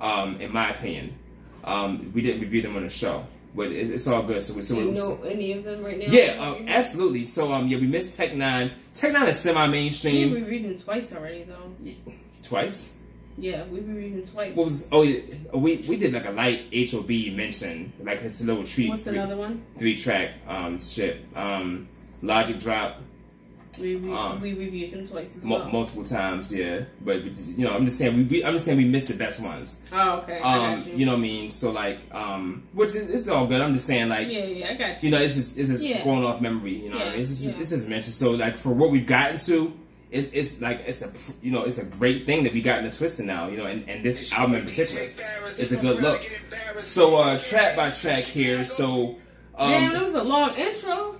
um, 0.00 0.40
in 0.40 0.52
my 0.52 0.70
opinion. 0.70 1.18
Um, 1.64 2.12
we 2.14 2.22
didn't 2.22 2.40
review 2.40 2.62
them 2.62 2.76
on 2.76 2.84
the 2.84 2.90
show, 2.90 3.26
but 3.54 3.66
it's, 3.72 3.90
it's 3.90 4.06
all 4.08 4.22
good. 4.22 4.42
So 4.42 4.54
we 4.54 4.62
so 4.62 4.74
Do 4.74 4.80
you 4.82 4.92
know 4.92 5.22
any 5.22 5.52
of 5.52 5.64
them 5.64 5.84
right 5.84 5.98
now? 5.98 6.06
yeah, 6.06 6.36
um, 6.38 6.68
absolutely. 6.68 7.24
So 7.24 7.52
um, 7.52 7.68
yeah, 7.68 7.78
we 7.78 7.86
missed 7.86 8.16
Tech 8.16 8.32
N9ne. 8.32 8.72
Tech 8.94 9.12
N9ne 9.12 9.28
is 9.28 9.38
semi 9.38 9.66
mainstream. 9.66 10.32
We've 10.32 10.46
reviewed 10.46 10.64
them 10.64 10.78
twice 10.84 11.12
already, 11.12 11.44
though. 11.44 11.72
twice. 12.42 12.96
Yeah, 13.38 13.64
we 13.66 13.80
reviewed 13.80 14.26
them 14.26 14.32
twice. 14.32 14.54
What 14.54 14.64
was 14.64 14.88
oh 14.92 15.02
yeah, 15.02 15.20
we 15.54 15.76
we 15.88 15.96
did 15.96 16.12
like 16.12 16.26
a 16.26 16.30
light 16.30 16.66
HOB 16.90 17.08
mention 17.34 17.92
like 18.02 18.20
his 18.20 18.44
little 18.46 18.64
treat 18.64 18.90
What's 18.90 19.04
three, 19.04 19.16
another 19.16 19.36
one? 19.36 19.62
three 19.78 19.96
track 19.96 20.34
um 20.46 20.78
shit 20.78 21.24
um 21.34 21.88
Logic 22.20 22.58
Drop 22.60 23.00
We, 23.80 23.96
re- 23.96 24.12
Um, 24.12 24.40
we 24.40 24.52
reviewed 24.52 24.92
them 24.92 25.08
twice 25.08 25.34
as 25.36 25.44
Mul- 25.44 25.60
well. 25.60 25.68
multiple 25.70 26.04
times, 26.04 26.52
yeah. 26.54 26.80
But 27.00 27.22
we 27.24 27.30
just, 27.30 27.56
you 27.56 27.64
know, 27.64 27.72
I'm 27.72 27.86
just 27.86 27.96
saying 27.98 28.14
we, 28.16 28.24
we 28.24 28.44
I'm 28.44 28.52
just 28.52 28.66
saying 28.66 28.76
we 28.76 28.84
missed 28.84 29.08
the 29.08 29.14
best 29.14 29.40
ones. 29.40 29.80
oh, 29.92 30.10
okay. 30.18 30.40
I 30.40 30.72
Um, 30.72 30.78
got 30.80 30.86
you. 30.88 30.96
you 30.98 31.06
know 31.06 31.12
what 31.12 31.18
I 31.18 31.22
mean? 31.22 31.50
So 31.50 31.70
like, 31.72 31.98
um, 32.12 32.64
which 32.74 32.90
is 32.94 33.08
it's 33.08 33.28
all 33.28 33.46
good. 33.46 33.60
I'm 33.62 33.72
just 33.72 33.86
saying 33.86 34.08
like, 34.10 34.28
yeah, 34.28 34.44
yeah, 34.44 34.70
I 34.70 34.74
got 34.74 35.02
you. 35.02 35.08
you 35.08 35.16
know, 35.16 35.22
it's 35.22 35.34
just 35.36 35.58
it's 35.58 35.70
just 35.70 35.82
Yeah. 35.84 36.04
going 36.04 36.22
off 36.24 36.40
memory. 36.42 36.74
You 36.84 36.90
know, 36.90 36.98
what 36.98 37.06
I 37.06 37.10
mean? 37.12 37.20
it's 37.20 37.28
just 37.30 37.44
yeah. 37.44 37.60
it's 37.60 37.70
just 37.70 37.88
mentioned. 37.88 38.14
So 38.14 38.32
like 38.32 38.58
for 38.58 38.70
what 38.74 38.90
we've 38.90 39.06
gotten 39.06 39.38
to. 39.38 39.72
It's, 40.10 40.28
it's 40.34 40.60
like 40.60 40.82
it's 40.86 41.00
a 41.00 41.10
you 41.40 41.50
know 41.50 41.62
it's 41.62 41.78
a 41.78 41.86
great 41.86 42.26
thing 42.26 42.44
that 42.44 42.52
we 42.52 42.60
got 42.60 42.80
in 42.80 42.84
the 42.84 42.90
Twista 42.90 43.24
now 43.24 43.48
you 43.48 43.56
know 43.56 43.64
and, 43.64 43.88
and 43.88 44.04
this 44.04 44.30
album 44.34 44.56
in 44.56 44.64
particular 44.66 45.08
is 45.48 45.72
a 45.72 45.76
good 45.78 46.02
look. 46.02 46.20
So 46.76 47.16
uh 47.16 47.38
track 47.38 47.76
by 47.76 47.92
track 47.92 48.20
here 48.22 48.62
so 48.62 49.16
Damn, 49.58 49.84
um 49.84 49.92
that 49.94 50.02
was 50.04 50.14
a 50.14 50.22
long 50.22 50.54
intro. 50.54 51.11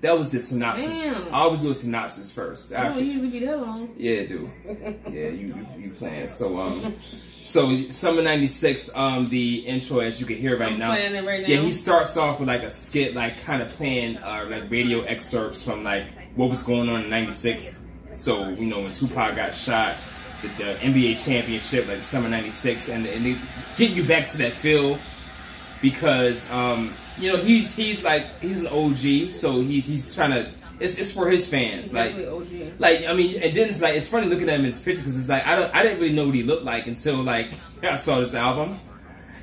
That 0.00 0.16
was 0.16 0.30
the 0.30 0.40
synopsis. 0.40 0.90
Damn. 0.90 1.34
I 1.34 1.38
always 1.38 1.62
do 1.62 1.70
a 1.70 1.74
synopsis 1.74 2.30
first. 2.30 2.72
I 2.72 2.88
don't 2.88 3.04
usually 3.04 3.30
be 3.30 3.46
that 3.46 3.60
long. 3.60 3.92
Yeah, 3.96 4.26
dude. 4.26 4.50
Yeah, 4.64 5.28
you 5.28 5.46
you, 5.48 5.66
you 5.78 5.90
playing. 5.90 6.28
So 6.28 6.58
um, 6.60 6.94
so 7.42 7.82
summer 7.90 8.22
'96. 8.22 8.94
Um, 8.94 9.28
the 9.28 9.66
intro 9.66 9.98
as 10.00 10.20
you 10.20 10.26
can 10.26 10.36
hear 10.36 10.56
right 10.56 10.72
I'm 10.72 10.78
now. 10.78 10.90
right 10.90 11.12
now. 11.12 11.48
Yeah, 11.48 11.60
he 11.60 11.72
starts 11.72 12.16
off 12.16 12.38
with 12.38 12.48
like 12.48 12.62
a 12.62 12.70
skit, 12.70 13.14
like 13.14 13.42
kind 13.42 13.60
of 13.60 13.70
playing 13.70 14.18
uh, 14.18 14.46
like 14.48 14.70
radio 14.70 15.02
excerpts 15.02 15.64
from 15.64 15.82
like 15.82 16.06
what 16.36 16.48
was 16.48 16.62
going 16.62 16.88
on 16.88 17.04
in 17.04 17.10
'96. 17.10 17.72
So 18.14 18.48
you 18.50 18.66
know 18.66 18.78
when 18.78 18.92
Tupac 18.92 19.34
got 19.34 19.52
shot, 19.52 19.96
the, 20.42 20.48
the 20.62 20.74
NBA 20.74 21.24
championship, 21.24 21.88
like 21.88 22.02
summer 22.02 22.28
'96, 22.28 22.88
and 22.88 23.04
and 23.04 23.26
they 23.26 23.36
get 23.76 23.90
you 23.90 24.04
back 24.04 24.30
to 24.30 24.38
that 24.38 24.52
feel 24.52 24.96
because 25.82 26.48
um, 26.52 26.94
you 27.20 27.32
know 27.32 27.38
he's 27.38 27.74
he's 27.74 28.04
like 28.04 28.26
he's 28.40 28.60
an 28.60 28.66
OG, 28.68 29.30
so 29.30 29.60
he's 29.60 29.86
he's 29.86 30.14
trying 30.14 30.30
to. 30.30 30.46
It's, 30.80 30.96
it's 30.96 31.12
for 31.12 31.28
his 31.28 31.44
fans, 31.44 31.92
like 31.92 32.14
OG. 32.14 32.78
like 32.78 33.04
I 33.04 33.12
mean, 33.12 33.42
and 33.42 33.56
then 33.56 33.68
it's 33.68 33.82
like 33.82 33.94
it's 33.94 34.08
funny 34.08 34.28
looking 34.28 34.48
at 34.48 34.54
him 34.54 34.60
in 34.60 34.66
his 34.66 34.80
picture 34.80 35.02
because 35.02 35.18
it's 35.18 35.28
like 35.28 35.44
I 35.44 35.56
don't 35.56 35.74
I 35.74 35.82
didn't 35.82 35.98
really 35.98 36.14
know 36.14 36.26
what 36.26 36.36
he 36.36 36.44
looked 36.44 36.64
like 36.64 36.86
until 36.86 37.22
like 37.22 37.50
I 37.82 37.96
saw 37.96 38.20
this 38.20 38.34
album, 38.34 38.76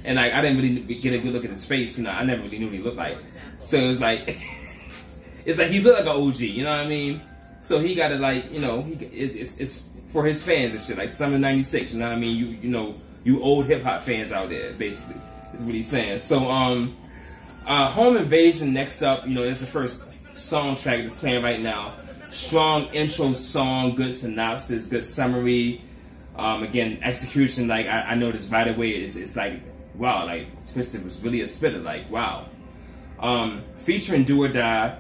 and 0.06 0.16
like 0.16 0.34
I 0.34 0.42
didn't 0.42 0.58
really 0.58 0.96
get 0.96 1.14
a 1.14 1.18
good 1.18 1.34
look 1.34 1.44
at 1.44 1.50
his 1.50 1.66
face. 1.66 1.98
You 1.98 2.06
know, 2.06 2.12
I 2.12 2.24
never 2.24 2.44
really 2.44 2.60
knew 2.60 2.68
what 2.68 2.76
he 2.76 2.82
looked 2.82 2.98
like. 2.98 3.18
So 3.60 3.78
it's 3.90 4.00
like 4.00 4.22
it's 5.46 5.60
like 5.60 5.72
he 5.72 5.82
looked 5.82 6.00
like 6.00 6.16
an 6.16 6.22
OG. 6.22 6.40
You 6.40 6.64
know 6.64 6.72
what 6.72 6.80
I 6.80 6.88
mean? 6.88 7.22
So 7.60 7.80
he 7.80 7.96
got 7.96 8.10
to 8.10 8.18
like 8.18 8.50
you 8.52 8.60
know 8.60 8.80
he 8.82 8.94
it's, 8.94 9.36
it's 9.36 9.60
it's 9.60 10.02
for 10.14 10.26
his 10.26 10.42
fans 10.42 10.74
and 10.74 10.82
shit 10.82 10.98
like 10.98 11.10
summer 11.10 11.38
'96. 11.38 11.92
You 11.92 12.00
know 12.00 12.08
what 12.08 12.16
I 12.16 12.20
mean? 12.20 12.38
You 12.38 12.46
you 12.62 12.70
know 12.70 12.94
you 13.26 13.42
old 13.42 13.66
hip 13.66 13.84
hop 13.84 14.04
fans 14.04 14.32
out 14.32 14.50
there 14.50 14.74
basically 14.76 15.22
is 15.54 15.64
what 15.66 15.76
he's 15.76 15.88
saying. 15.88 16.20
So 16.20 16.50
um, 16.50 16.96
uh, 17.68 17.90
Home 17.92 18.18
Invasion 18.18 18.74
next 18.74 19.02
up. 19.02 19.28
You 19.28 19.34
know, 19.34 19.46
that's 19.46 19.60
the 19.60 19.66
first 19.66 20.04
song 20.34 20.76
track 20.76 21.04
that's 21.04 21.20
playing 21.20 21.44
right 21.44 21.62
now. 21.62 21.94
Strong 22.30 22.88
intro 22.94 23.32
song, 23.34 23.96
good 23.96 24.14
synopsis, 24.14 24.88
good 24.88 25.04
summary. 25.04 25.82
Um, 26.36 26.64
again, 26.64 27.00
execution. 27.02 27.68
Like 27.68 27.88
I, 27.88 28.02
I 28.12 28.16
noticed 28.16 28.52
right 28.52 28.68
away, 28.68 28.90
it's, 28.92 29.16
it's 29.16 29.36
like 29.36 29.62
wow, 29.96 30.26
like 30.26 30.48
Twisted 30.74 31.04
was 31.06 31.22
really 31.24 31.42
a 31.42 31.48
spitter. 31.48 31.80
Like 31.80 32.10
wow. 32.12 32.48
Um, 33.20 33.64
featuring 33.78 34.26
Do 34.26 34.44
or 34.44 34.50
Die. 34.50 34.98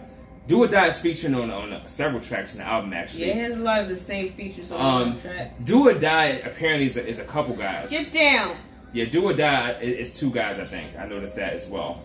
Do 0.47 0.63
or 0.63 0.67
Die 0.67 0.87
is 0.87 0.99
featuring 0.99 1.35
on 1.35 1.51
on 1.51 1.81
several 1.87 2.21
tracks 2.21 2.53
in 2.53 2.59
the 2.59 2.65
album 2.65 2.93
actually. 2.93 3.27
Yeah, 3.27 3.33
it 3.33 3.49
has 3.49 3.57
a 3.57 3.61
lot 3.61 3.81
of 3.81 3.89
the 3.89 3.97
same 3.97 4.31
features 4.33 4.71
on 4.71 5.01
Um, 5.01 5.15
the 5.15 5.21
tracks. 5.21 5.61
Do 5.63 5.89
or 5.89 5.93
Die 5.93 6.25
apparently 6.25 6.85
is 6.85 6.95
a, 6.97 7.05
is 7.05 7.19
a 7.19 7.25
couple 7.25 7.55
guys. 7.55 7.89
Get 7.89 8.13
down. 8.13 8.55
Yeah, 8.93 9.05
Do 9.05 9.25
or 9.25 9.33
Die 9.33 9.71
is 9.81 10.17
two 10.17 10.31
guys. 10.31 10.57
I 10.59 10.63
think 10.65 10.87
I 10.97 11.05
noticed 11.07 11.35
that 11.35 11.51
as 11.53 11.67
well. 11.67 12.01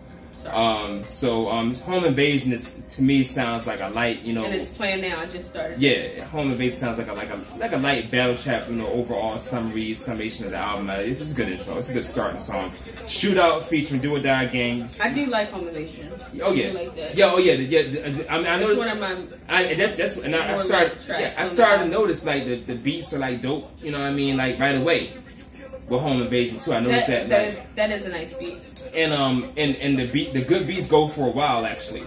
Um, 0.47 1.05
so 1.05 1.49
um, 1.51 1.75
Home 1.75 2.05
Invasion 2.05 2.53
is 2.53 2.75
to 2.91 3.03
me 3.03 3.23
sounds 3.25 3.67
like 3.67 3.81
a 3.81 3.89
light, 3.89 4.25
you 4.27 4.33
know. 4.33 4.45
and 4.45 4.55
it's 4.55 4.71
playing 4.71 5.03
now. 5.03 5.21
I 5.21 5.27
just 5.27 5.51
started. 5.51 5.81
Yeah, 5.81 6.25
Home 6.27 6.51
Invasion 6.51 6.79
sounds 6.79 6.99
like 6.99 7.09
a 7.09 7.13
like 7.13 7.31
a 7.31 7.41
like 7.59 7.73
a 7.73 7.77
light 7.77 8.11
battle 8.11 8.37
trap, 8.37 8.69
you 8.69 8.77
know, 8.77 8.87
overall 8.89 9.39
summary 9.39 9.95
summation 9.95 10.47
of 10.47 10.53
the 10.53 10.57
album. 10.59 10.91
It's, 10.91 11.21
it's 11.21 11.33
a 11.33 11.35
good 11.35 11.49
intro. 11.49 11.77
It's 11.79 11.91
a 11.91 11.93
good 11.93 12.05
starting 12.05 12.41
song. 12.41 12.71
Shootout 12.71 13.63
featuring 13.63 14.01
Do 14.01 14.17
or 14.17 14.21
Die 14.21 14.47
Gang. 14.47 14.89
I 15.01 15.13
do 15.13 15.27
like 15.27 15.51
Home 15.51 15.69
Invasion. 15.69 16.09
Oh 16.43 16.53
yeah, 16.53 16.73
like 16.73 16.95
that. 16.97 17.15
yeah, 17.15 17.31
oh 17.33 17.39
yeah, 17.39 17.53
yeah. 17.55 18.25
I 18.31 18.39
mean, 18.39 18.47
I 18.47 18.59
know. 18.59 18.75
one 18.77 18.89
of 18.89 18.99
my. 19.01 19.17
I, 19.49 19.75
that's 19.75 19.97
that's 19.97 20.17
and 20.19 20.35
I, 20.35 20.55
I 20.55 20.57
started 20.59 20.97
yeah, 21.09 21.35
I 21.37 21.45
started 21.47 21.85
to 21.85 21.91
notice 21.91 22.25
like 22.25 22.45
the, 22.45 22.57
the 22.57 22.75
beats 22.77 23.13
are 23.15 23.19
like 23.19 23.43
dope. 23.43 23.71
You 23.83 23.93
know 23.93 24.01
what 24.01 24.11
I 24.11 24.15
mean? 24.15 24.37
Like 24.37 24.59
right 24.59 24.77
away 24.77 25.11
with 25.89 26.01
Home 26.01 26.23
Invasion 26.23 26.59
too. 26.61 26.73
I 26.73 26.81
noticed 26.81 27.09
That, 27.09 27.29
that. 27.29 27.47
like, 27.49 27.75
that, 27.75 27.89
that 27.89 27.91
is 27.91 28.07
a 28.07 28.11
nice 28.11 28.39
beat. 28.39 28.59
And 28.95 29.13
um 29.13 29.45
and 29.57 29.77
and 29.77 29.99
the 29.99 30.07
beat 30.07 30.33
the 30.33 30.43
good 30.43 30.67
beats 30.67 30.89
go 30.89 31.09
for 31.09 31.29
a 31.29 31.33
while 31.33 31.67
actually. 31.67 32.03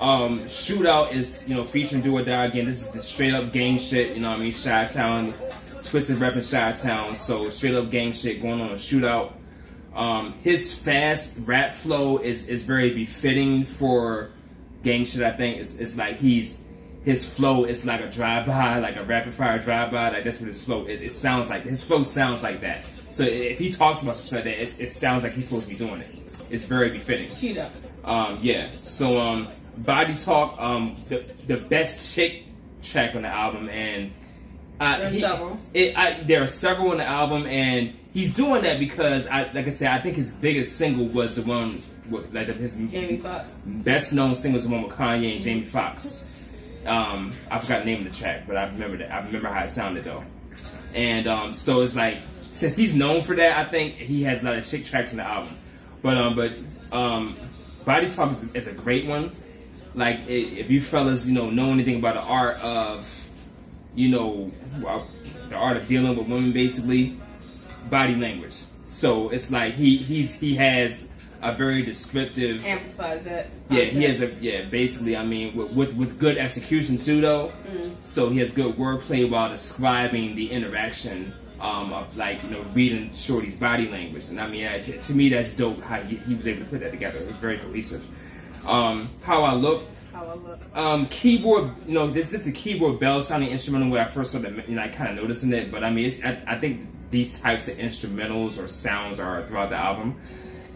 Um, 0.00 0.38
Shootout 0.38 1.12
is 1.12 1.48
you 1.48 1.56
know 1.56 1.64
featuring 1.64 2.02
Do 2.02 2.16
or 2.16 2.22
Die 2.22 2.44
again. 2.44 2.66
This 2.66 2.86
is 2.86 2.92
the 2.92 3.02
straight 3.02 3.34
up 3.34 3.52
gang 3.52 3.78
shit. 3.78 4.14
You 4.14 4.22
know 4.22 4.30
what 4.30 4.38
I 4.38 4.42
mean? 4.42 4.54
Chi 4.54 4.84
Town, 4.86 5.34
Twisted 5.82 6.18
repping 6.18 6.48
Chi 6.48 6.72
Town. 6.72 7.16
So 7.16 7.50
straight 7.50 7.74
up 7.74 7.90
gang 7.90 8.12
shit 8.12 8.40
going 8.40 8.60
on 8.60 8.70
a 8.70 8.74
Shootout. 8.74 9.32
Um, 9.94 10.34
his 10.44 10.78
fast 10.78 11.40
rap 11.44 11.72
flow 11.72 12.18
is 12.18 12.48
is 12.48 12.62
very 12.62 12.94
befitting 12.94 13.64
for 13.64 14.30
gang 14.84 15.04
shit. 15.04 15.22
I 15.22 15.32
think 15.32 15.58
it's 15.58 15.78
it's 15.78 15.96
like 15.96 16.18
he's 16.18 16.62
his 17.04 17.28
flow 17.28 17.64
is 17.64 17.84
like 17.84 18.00
a 18.00 18.10
drive 18.10 18.46
by, 18.46 18.78
like 18.78 18.96
a 18.96 19.04
rapid 19.04 19.34
fire 19.34 19.58
drive 19.58 19.90
by. 19.90 20.10
Like 20.10 20.24
that's 20.24 20.40
what 20.40 20.46
his 20.46 20.62
flow 20.62 20.86
is. 20.86 21.00
It 21.00 21.10
sounds 21.10 21.50
like 21.50 21.64
his 21.64 21.82
flow 21.82 22.04
sounds 22.04 22.42
like 22.42 22.60
that. 22.60 22.97
So 23.10 23.24
if 23.24 23.58
he 23.58 23.72
talks 23.72 24.02
about 24.02 24.16
something 24.16 24.36
like 24.36 24.44
that, 24.44 24.62
it's, 24.62 24.80
it 24.80 24.90
sounds 24.92 25.22
like 25.22 25.32
he's 25.32 25.48
supposed 25.48 25.68
to 25.68 25.76
be 25.76 25.84
doing 25.84 26.00
it. 26.00 26.10
It's 26.50 26.64
very 26.64 26.90
befitting. 26.90 27.28
Shoot 27.28 27.58
up. 27.58 27.72
Um, 28.04 28.38
yeah. 28.40 28.70
So 28.70 29.18
um, 29.20 29.48
body 29.84 30.14
talk, 30.14 30.56
um, 30.60 30.94
the 31.08 31.18
the 31.46 31.56
best 31.68 32.14
chick 32.14 32.44
track 32.82 33.14
on 33.14 33.22
the 33.22 33.28
album, 33.28 33.68
and 33.68 34.12
uh, 34.80 34.98
There's 34.98 35.14
he- 35.14 35.20
several. 35.20 35.58
It, 35.74 35.96
I, 35.96 36.20
there 36.22 36.42
are 36.42 36.46
several 36.46 36.92
on 36.92 36.98
the 36.98 37.04
album, 37.04 37.46
and 37.46 37.94
he's 38.14 38.32
doing 38.34 38.62
that 38.62 38.78
because 38.78 39.26
I 39.26 39.50
like 39.52 39.66
I 39.66 39.70
said 39.70 39.90
I 39.92 40.00
think 40.00 40.16
his 40.16 40.32
biggest 40.34 40.76
single 40.76 41.06
was 41.06 41.34
the 41.34 41.42
one 41.42 41.72
with 42.08 42.32
like 42.32 42.46
his 42.46 42.76
Jamie 42.76 43.18
Foxx. 43.18 43.48
best 43.66 44.12
known 44.14 44.34
single 44.34 44.58
is 44.60 44.66
the 44.66 44.72
one 44.72 44.84
with 44.84 44.92
Kanye 44.92 45.34
and 45.34 45.42
Jamie 45.42 45.64
Foxx. 45.64 46.24
Um, 46.86 47.34
I 47.50 47.58
forgot 47.58 47.80
the 47.84 47.86
name 47.92 48.06
of 48.06 48.12
the 48.12 48.18
track, 48.18 48.44
but 48.46 48.56
I 48.56 48.66
remember 48.68 48.96
that. 48.98 49.10
I 49.12 49.26
remember 49.26 49.48
how 49.48 49.64
it 49.64 49.68
sounded 49.68 50.04
though. 50.04 50.22
And 50.94 51.26
um, 51.26 51.52
so 51.54 51.82
it's 51.82 51.94
like 51.94 52.16
since 52.58 52.76
he's 52.76 52.96
known 52.96 53.22
for 53.22 53.36
that, 53.36 53.56
I 53.56 53.64
think 53.64 53.94
he 53.94 54.24
has 54.24 54.42
a 54.42 54.44
lot 54.44 54.58
of 54.58 54.66
chick 54.66 54.84
tracks 54.84 55.12
in 55.12 55.18
the 55.18 55.24
album. 55.24 55.54
But 56.02 56.16
um, 56.16 56.34
but 56.34 56.52
um, 56.92 57.36
Body 57.86 58.10
Talk 58.10 58.32
is, 58.32 58.54
is 58.54 58.66
a 58.66 58.74
great 58.74 59.06
one. 59.06 59.30
Like 59.94 60.16
i 60.20 60.32
if 60.32 60.70
you 60.70 60.80
fellas, 60.80 61.26
you 61.26 61.34
know, 61.34 61.50
know 61.50 61.70
anything 61.70 61.98
about 61.98 62.14
the 62.14 62.22
art 62.22 62.62
of, 62.62 63.06
you 63.94 64.08
know, 64.08 64.52
uh, 64.86 65.00
the 65.48 65.54
art 65.54 65.76
of 65.76 65.86
dealing 65.86 66.16
with 66.16 66.28
women, 66.28 66.52
basically, 66.52 67.16
body 67.88 68.16
language. 68.16 68.52
So 68.52 69.30
it's 69.30 69.50
like 69.50 69.74
he 69.74 69.96
he's 69.96 70.34
he 70.34 70.56
has 70.56 71.08
a 71.42 71.52
very 71.52 71.82
descriptive. 71.82 72.64
Amplifies 72.66 73.26
it. 73.26 73.46
Yeah, 73.70 73.84
he 73.84 74.02
has 74.04 74.20
a 74.20 74.34
yeah. 74.40 74.64
Basically, 74.64 75.16
I 75.16 75.24
mean, 75.24 75.56
with 75.56 75.74
with, 75.74 75.94
with 75.94 76.18
good 76.18 76.38
execution 76.38 76.96
too, 76.96 77.20
though. 77.20 77.52
So 78.00 78.30
he 78.30 78.38
has 78.40 78.50
good 78.52 78.74
wordplay 78.74 79.28
while 79.28 79.48
describing 79.48 80.34
the 80.34 80.50
interaction 80.50 81.32
um, 81.60 81.92
of 81.92 82.16
like 82.16 82.42
you 82.44 82.50
know 82.50 82.62
reading 82.74 83.12
Shorty's 83.12 83.56
body 83.56 83.88
language, 83.88 84.28
and 84.28 84.40
I 84.40 84.48
mean, 84.48 84.66
uh, 84.66 84.78
to, 84.78 85.12
me, 85.14 85.28
that's 85.28 85.52
dope 85.52 85.80
how 85.80 86.00
he, 86.00 86.16
he 86.16 86.34
was 86.34 86.46
able 86.46 86.60
to 86.60 86.66
put 86.66 86.80
that 86.80 86.90
together. 86.90 87.18
It 87.18 87.26
was 87.26 87.36
very 87.36 87.58
cohesive. 87.58 88.06
Um, 88.68 89.08
how 89.22 89.44
I 89.44 89.54
look, 89.54 89.84
How 90.12 90.26
I 90.26 90.34
look. 90.34 90.60
um, 90.74 91.06
keyboard, 91.06 91.70
you 91.86 91.94
know, 91.94 92.08
this 92.10 92.34
is 92.34 92.46
a 92.46 92.52
keyboard 92.52 93.00
bell 93.00 93.22
sounding 93.22 93.50
instrumental 93.50 93.88
when 93.90 94.00
I 94.00 94.06
first 94.06 94.32
started, 94.32 94.64
you 94.68 94.76
know, 94.76 94.82
I 94.82 94.88
kind 94.88 95.10
of 95.10 95.16
noticing 95.22 95.52
it, 95.52 95.70
but 95.70 95.82
I 95.84 95.90
mean, 95.90 96.04
it's, 96.06 96.22
I, 96.24 96.42
I 96.46 96.58
think 96.58 96.86
these 97.10 97.40
types 97.40 97.68
of 97.68 97.78
instrumentals 97.78 98.62
or 98.62 98.68
sounds 98.68 99.18
are 99.20 99.46
throughout 99.46 99.70
the 99.70 99.76
album. 99.76 100.20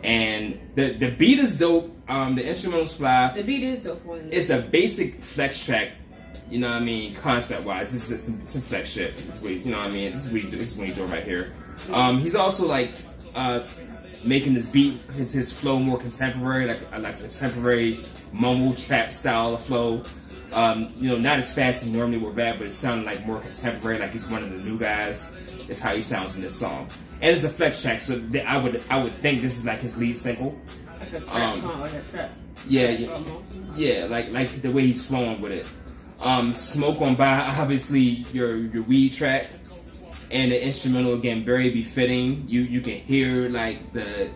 And 0.02 0.58
the, 0.74 0.94
the 0.94 1.10
beat 1.10 1.38
is 1.38 1.58
dope, 1.58 1.94
um, 2.08 2.34
the 2.34 2.42
instrumentals 2.42 2.96
fly. 2.96 3.34
The 3.34 3.42
beat 3.42 3.62
is 3.62 3.80
dope. 3.80 4.02
It's 4.30 4.50
a 4.50 4.60
basic 4.60 5.22
flex 5.22 5.64
track, 5.64 5.90
you 6.50 6.58
know 6.58 6.68
what 6.70 6.82
I 6.82 6.84
mean, 6.84 7.14
concept 7.14 7.64
wise. 7.64 7.92
This 7.92 8.10
is 8.10 8.22
some, 8.22 8.46
some 8.46 8.62
flex 8.62 8.90
shit. 8.90 9.16
This 9.16 9.36
is 9.36 9.42
what, 9.42 9.52
you 9.52 9.70
know 9.70 9.78
what 9.78 9.90
I 9.90 9.92
mean? 9.92 10.12
This 10.12 10.26
is 10.26 10.32
what, 10.32 10.50
this 10.50 10.72
is 10.72 10.78
what 10.78 10.86
he's 10.88 10.96
doing 10.96 11.10
right 11.10 11.22
here. 11.22 11.52
Um, 11.92 12.20
he's 12.20 12.34
also 12.34 12.66
like, 12.66 12.92
uh, 13.34 13.60
making 14.24 14.54
this 14.54 14.66
beat, 14.66 15.00
his, 15.12 15.32
his 15.32 15.52
flow 15.52 15.78
more 15.78 15.98
contemporary, 15.98 16.66
like, 16.66 16.80
like 16.98 17.16
a 17.16 17.22
contemporary 17.22 17.98
mumble 18.32 18.74
trap 18.74 19.12
style 19.12 19.54
of 19.54 19.60
flow. 19.60 20.02
Um, 20.52 20.88
you 20.96 21.08
know, 21.08 21.16
not 21.16 21.38
as 21.38 21.52
fast 21.54 21.82
as 21.82 21.88
normally 21.90 22.18
we're 22.18 22.30
bad, 22.30 22.58
but 22.58 22.66
it 22.66 22.72
sounded 22.72 23.06
like 23.06 23.24
more 23.26 23.40
contemporary, 23.40 23.98
like 23.98 24.10
he's 24.10 24.28
one 24.28 24.42
of 24.42 24.50
the 24.50 24.58
new 24.58 24.78
guys. 24.78 25.34
Is 25.70 25.80
how 25.80 25.94
he 25.94 26.02
sounds 26.02 26.34
in 26.34 26.42
this 26.42 26.58
song, 26.58 26.88
and 27.22 27.32
it's 27.32 27.44
a 27.44 27.48
flex 27.48 27.80
track, 27.80 28.00
so 28.00 28.20
th- 28.30 28.44
I 28.44 28.58
would 28.58 28.82
I 28.90 29.02
would 29.02 29.12
think 29.12 29.40
this 29.40 29.56
is 29.56 29.64
like 29.64 29.78
his 29.78 29.96
lead 29.96 30.16
single. 30.16 30.60
like 30.98 31.12
a 31.12 31.20
trap 31.20 31.54
um, 31.54 31.60
song, 31.62 31.80
like 31.80 31.94
a 31.94 32.00
trap. 32.00 32.34
Yeah, 32.68 32.88
yeah, 32.90 33.18
yeah, 33.76 34.06
like 34.06 34.32
like 34.32 34.60
the 34.60 34.72
way 34.72 34.86
he's 34.86 35.06
flowing 35.06 35.40
with 35.40 35.52
it. 35.52 35.70
Um, 36.24 36.52
Smoke 36.54 37.00
on 37.00 37.14
by, 37.16 37.38
obviously 37.58 38.24
your 38.32 38.56
your 38.56 38.82
weed 38.84 39.12
track, 39.12 39.46
and 40.30 40.52
the 40.52 40.64
instrumental 40.64 41.14
again 41.14 41.44
very 41.44 41.70
befitting. 41.70 42.44
You 42.48 42.62
you 42.62 42.80
can 42.80 42.92
hear 42.92 43.48
like 43.48 43.92
the 43.92 44.30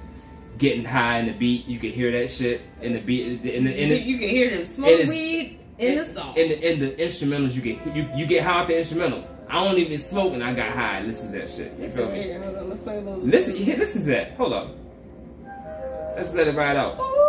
getting 0.58 0.84
high 0.84 1.18
in 1.18 1.26
the 1.26 1.32
beat. 1.32 1.66
You 1.66 1.78
can 1.78 1.90
hear 1.90 2.10
that 2.12 2.30
shit 2.30 2.62
in 2.80 2.94
the 2.94 3.00
beat. 3.00 3.44
In 3.44 3.64
the, 3.64 3.82
in 3.82 3.88
You, 3.88 3.94
the, 3.94 4.02
you 4.02 4.18
can 4.18 4.28
hear 4.28 4.50
them 4.56 4.66
smoke 4.66 5.08
weed 5.08 5.60
in 5.78 5.98
the 5.98 6.04
song. 6.04 6.36
In 6.36 6.48
the, 6.48 6.72
in 6.72 6.80
the 6.80 6.90
instrumentals, 6.92 7.54
you 7.54 7.62
get 7.62 7.94
you, 7.94 8.08
you 8.16 8.26
get 8.26 8.42
high 8.42 8.60
off 8.60 8.66
the 8.66 8.76
instrumental. 8.76 9.24
I 9.48 9.62
don't 9.62 9.78
even 9.78 9.98
smoke 10.00 10.32
and 10.32 10.42
I 10.42 10.52
got 10.54 10.72
high. 10.72 11.02
Listen 11.02 11.30
to 11.32 11.38
that 11.38 11.48
shit. 11.48 11.78
You 11.78 11.88
feel 11.88 12.10
me? 12.10 12.22
Here, 12.22 12.42
hold 12.42 12.56
on, 12.56 12.68
let's 12.68 12.82
play 12.82 12.98
a 12.98 13.00
little. 13.00 13.20
Listen, 13.20 13.56
yeah, 13.56 13.76
listen 13.76 14.02
to 14.02 14.08
that. 14.08 14.32
Hold 14.32 14.52
up. 14.54 14.74
Let's 16.16 16.34
let 16.34 16.48
it 16.48 16.56
ride 16.56 16.76
out. 16.76 16.98
Ooh. 17.00 17.25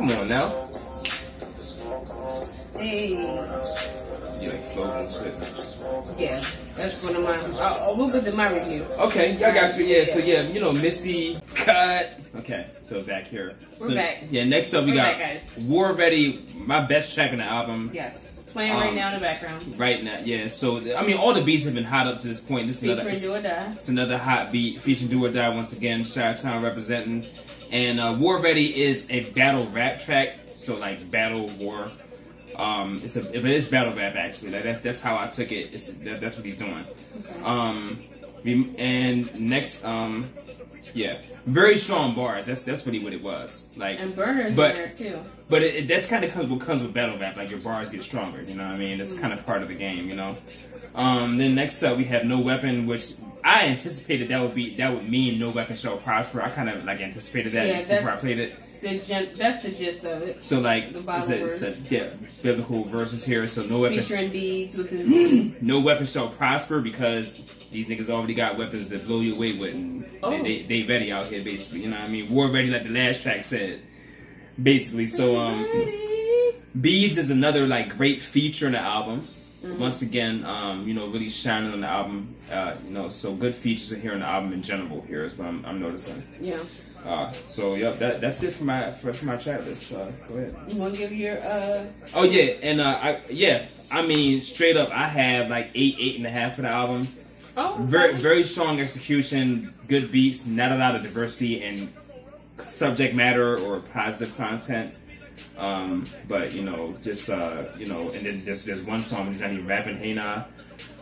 Come 0.00 0.12
on 0.12 0.28
now. 0.28 0.48
Hey. 2.78 3.08
You 3.10 4.48
like 4.48 4.64
floating 4.72 5.10
shit. 5.10 6.18
Yeah, 6.18 6.40
that's 6.74 7.04
one 7.04 7.16
of 7.16 7.22
my. 7.22 7.36
I'll, 7.60 7.90
I'll 7.90 7.96
move 7.98 8.14
it 8.14 8.24
to 8.24 8.34
my 8.34 8.50
review. 8.50 8.82
Okay, 8.98 9.32
I 9.44 9.52
got 9.52 9.76
you. 9.78 9.84
Yeah, 9.84 10.04
so 10.04 10.20
yeah, 10.20 10.40
you 10.44 10.58
know, 10.58 10.72
Misty 10.72 11.38
cut. 11.54 12.18
Okay, 12.36 12.70
so 12.80 13.02
back 13.02 13.26
here. 13.26 13.50
We're 13.78 13.88
so, 13.88 13.94
back. 13.94 14.24
Yeah, 14.30 14.44
next 14.44 14.72
up 14.72 14.86
we 14.86 14.92
We're 14.92 14.96
got 14.96 15.18
back, 15.18 15.34
guys. 15.34 15.64
War 15.68 15.92
Ready, 15.92 16.46
my 16.56 16.80
best 16.80 17.12
track 17.14 17.32
in 17.32 17.38
the 17.38 17.44
album. 17.44 17.90
Yes, 17.92 18.42
playing 18.54 18.72
right 18.72 18.88
Um, 18.88 18.94
now 18.94 19.08
in 19.08 19.14
the 19.16 19.20
background. 19.20 19.78
Right 19.78 20.02
now, 20.02 20.20
yeah. 20.24 20.46
So 20.46 20.78
I 20.96 21.06
mean, 21.06 21.18
all 21.18 21.34
the 21.34 21.44
beats 21.44 21.66
have 21.66 21.74
been 21.74 21.84
hot 21.84 22.06
up 22.06 22.20
to 22.20 22.26
this 22.28 22.40
point. 22.40 22.66
This 22.68 22.82
is 22.82 22.88
another, 22.88 23.10
Featuring 23.10 23.20
Do 23.20 23.34
or 23.34 23.42
Die. 23.42 23.66
it's 23.72 23.88
another 23.90 24.16
hot 24.16 24.50
beat 24.50 24.76
featuring 24.76 25.10
Do 25.10 25.26
or 25.26 25.30
Die 25.30 25.54
once 25.54 25.76
again. 25.76 26.02
Chi 26.06 26.32
Town 26.32 26.62
representing, 26.62 27.26
and 27.72 28.00
uh, 28.00 28.16
War 28.18 28.40
Ready 28.40 28.82
is 28.82 29.06
a 29.10 29.28
battle 29.32 29.66
rap 29.72 30.00
track. 30.00 30.38
So 30.46 30.78
like 30.78 31.10
battle 31.10 31.48
war. 31.58 31.88
Um, 32.58 32.96
it's 32.96 33.16
a 33.16 33.20
it 33.34 33.44
is 33.44 33.68
battle 33.68 33.92
rap 33.94 34.14
actually. 34.16 34.50
Like 34.50 34.62
that's 34.64 34.80
that's 34.80 35.02
how 35.02 35.18
I 35.18 35.26
took 35.28 35.50
it. 35.52 35.74
It's, 35.74 36.02
that, 36.02 36.20
that's 36.20 36.36
what 36.36 36.44
he's 36.44 36.58
doing. 36.58 36.84
Um, 37.44 37.96
and 38.78 39.40
next, 39.40 39.84
um, 39.84 40.24
yeah, 40.94 41.20
very 41.46 41.78
strong 41.78 42.14
bars. 42.14 42.46
That's 42.46 42.64
that's 42.64 42.86
really 42.86 43.02
what 43.02 43.12
it 43.12 43.22
was. 43.22 43.74
Like, 43.78 44.00
and 44.00 44.14
Burner's 44.14 44.54
but- 44.54 44.72
in 44.74 44.76
there 44.76 44.88
too. 45.22 45.28
but 45.48 45.62
it, 45.62 45.74
it, 45.76 45.88
that's 45.88 46.06
kind 46.06 46.24
of 46.24 46.32
comes 46.32 46.50
what 46.50 46.60
comes 46.60 46.82
with 46.82 46.92
battle 46.92 47.18
rap. 47.18 47.36
Like 47.36 47.50
your 47.50 47.60
bars 47.60 47.88
get 47.88 48.02
stronger. 48.02 48.42
You 48.42 48.56
know 48.56 48.66
what 48.66 48.76
I 48.76 48.78
mean? 48.78 48.96
That's 48.98 49.14
Mm. 49.14 49.20
kind 49.20 49.32
of 49.32 49.44
part 49.46 49.62
of 49.62 49.68
the 49.68 49.74
game. 49.74 50.08
You 50.08 50.16
know. 50.16 50.34
Um, 51.00 51.36
then 51.36 51.54
next 51.54 51.82
up 51.82 51.96
we 51.96 52.04
have 52.04 52.24
No 52.24 52.38
Weapon, 52.40 52.86
which 52.86 53.12
I 53.44 53.62
anticipated 53.62 54.28
that 54.28 54.40
would 54.42 54.54
be 54.54 54.74
that 54.74 54.92
would 54.94 55.08
mean 55.08 55.38
No 55.38 55.50
Weapon 55.50 55.76
shall 55.76 55.96
prosper. 55.96 56.42
I 56.42 56.48
kind 56.48 56.68
of 56.68 56.84
like 56.84 57.00
anticipated 57.00 57.52
that 57.52 57.66
Yeah, 57.68 57.96
before 57.96 58.10
I 58.10 58.16
played 58.16 58.38
it. 58.38 58.50
The 58.82 58.98
gen- 58.98 59.28
that's 59.36 59.62
the 59.62 59.70
gist 59.70 60.04
of 60.04 60.22
it. 60.22 60.42
So 60.42 60.60
like, 60.60 60.92
the 60.92 61.00
Bible 61.00 61.28
a, 61.32 61.44
it's 61.44 61.62
a, 61.90 61.94
yeah, 61.94 62.10
biblical 62.42 62.84
verses 62.84 63.24
here. 63.24 63.46
So 63.46 63.62
No 63.64 63.80
Weapon 63.80 63.98
Featuring 63.98 64.30
beads 64.30 64.76
with 64.76 64.90
his. 64.90 65.62
no 65.62 65.80
weapon 65.80 66.06
shall 66.06 66.28
prosper 66.28 66.80
because 66.80 67.34
these 67.70 67.88
niggas 67.88 68.08
already 68.10 68.34
got 68.34 68.56
weapons 68.58 68.88
that 68.88 69.06
blow 69.06 69.20
you 69.20 69.34
away 69.36 69.52
with. 69.58 69.74
And 69.74 70.04
Oh. 70.22 70.30
they, 70.30 70.62
they, 70.62 70.82
they 70.82 70.82
ready 70.82 71.12
out 71.12 71.26
here, 71.26 71.42
basically. 71.44 71.80
You 71.82 71.90
know 71.90 71.96
what 71.96 72.08
I 72.08 72.12
mean? 72.12 72.28
War 72.30 72.46
ready, 72.48 72.68
like 72.70 72.82
the 72.84 72.90
last 72.90 73.22
track 73.22 73.42
said. 73.44 73.80
Basically, 74.62 75.06
so 75.06 75.38
um, 75.38 75.64
Beads 76.78 77.16
is 77.16 77.30
another 77.30 77.66
like 77.66 77.96
great 77.96 78.20
feature 78.22 78.66
in 78.66 78.72
the 78.72 78.78
album. 78.80 79.22
Once 79.78 80.00
again, 80.02 80.44
um, 80.44 80.88
you 80.88 80.94
know, 80.94 81.06
really 81.08 81.28
shining 81.28 81.72
on 81.72 81.80
the 81.82 81.86
album. 81.86 82.34
Uh, 82.50 82.74
you 82.84 82.90
know, 82.90 83.08
so 83.10 83.34
good 83.34 83.54
features 83.54 83.92
in 83.92 84.00
here 84.00 84.12
on 84.12 84.20
the 84.20 84.26
album 84.26 84.52
in 84.52 84.62
general. 84.62 85.02
Here 85.02 85.24
is 85.24 85.36
what 85.36 85.48
I'm, 85.48 85.64
I'm 85.66 85.80
noticing. 85.80 86.22
yeah. 86.40 86.56
Uh, 87.06 87.30
so 87.32 87.76
yep, 87.76 87.98
that, 87.98 88.20
that's 88.20 88.42
it 88.42 88.52
for 88.52 88.64
my 88.64 88.90
for, 88.90 89.12
for 89.14 89.24
my 89.26 89.36
track 89.36 89.60
list. 89.60 89.92
Uh, 89.94 90.10
go 90.28 90.36
ahead. 90.38 90.54
You 90.68 90.80
want 90.80 90.94
to 90.94 91.00
give 91.00 91.12
your 91.12 91.38
uh? 91.38 91.86
Oh 92.14 92.24
yeah, 92.24 92.52
and 92.62 92.80
uh, 92.80 92.98
I, 93.00 93.20
yeah, 93.30 93.64
I 93.90 94.06
mean 94.06 94.40
straight 94.40 94.76
up, 94.76 94.90
I 94.90 95.06
have 95.08 95.48
like 95.48 95.70
eight, 95.74 95.96
eight 95.98 96.16
and 96.18 96.26
a 96.26 96.30
half 96.30 96.56
for 96.56 96.62
the 96.62 96.68
album. 96.68 97.06
Oh, 97.56 97.76
Very, 97.80 98.10
okay. 98.10 98.20
very 98.20 98.44
strong 98.44 98.80
execution, 98.80 99.72
good 99.88 100.12
beats, 100.12 100.46
not 100.46 100.72
a 100.72 100.76
lot 100.76 100.94
of 100.94 101.02
diversity 101.02 101.62
in 101.62 101.88
subject 102.66 103.14
matter 103.14 103.58
or 103.58 103.80
positive 103.92 104.36
content. 104.36 104.98
Um, 105.58 106.06
but 106.28 106.52
you 106.54 106.62
know, 106.62 106.94
just 107.02 107.28
uh, 107.28 107.62
you 107.78 107.86
know, 107.86 108.00
and 108.14 108.24
then 108.26 108.40
there's 108.44 108.64
there's 108.64 108.86
one 108.86 109.00
song 109.00 109.26
which 109.26 109.36
is 109.36 109.42
not 109.42 109.50
even 109.50 109.66
rapping, 109.66 109.96
hey 109.98 110.14
nah. 110.14 110.44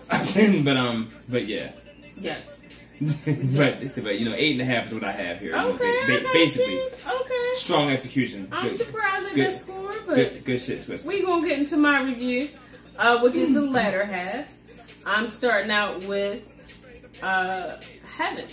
but 0.65 0.77
um, 0.77 1.09
but 1.29 1.45
yeah, 1.47 1.71
Yes. 2.17 2.55
but 3.57 3.79
but 4.05 4.19
you 4.19 4.29
know, 4.29 4.35
eight 4.37 4.53
and 4.53 4.63
a 4.63 4.65
half 4.65 4.87
is 4.87 4.95
what 4.95 5.05
I 5.05 5.13
have 5.13 5.39
here. 5.39 5.51
you 5.51 5.63
know, 5.63 5.69
Okay. 5.75 6.05
ba- 6.09 6.21
I 6.21 6.23
got 6.25 6.33
basically. 6.33 6.81
Okay. 6.81 7.55
strong 7.57 7.91
execution. 7.91 8.49
I'm 8.51 8.69
Good, 8.69 8.77
surprised 8.77 9.27
at 9.29 9.35
good- 9.35 9.47
that 9.49 9.57
score, 9.57 9.93
but 10.07 10.15
good, 10.17 10.45
good 10.45 10.61
shit, 10.61 10.83
twist. 10.85 11.07
we 11.07 11.23
gonna 11.25 11.47
get 11.47 11.59
into 11.61 11.77
my 11.77 12.03
review, 12.03 12.49
uh, 12.99 13.21
which 13.21 13.35
is 13.37 13.55
the 13.55 13.63
latter 13.63 14.05
half. 14.05 14.53
I'm 15.07 15.29
starting 15.29 15.71
out 15.71 16.03
with 16.07 17.21
uh, 17.23 17.77
Heaven, 18.17 18.45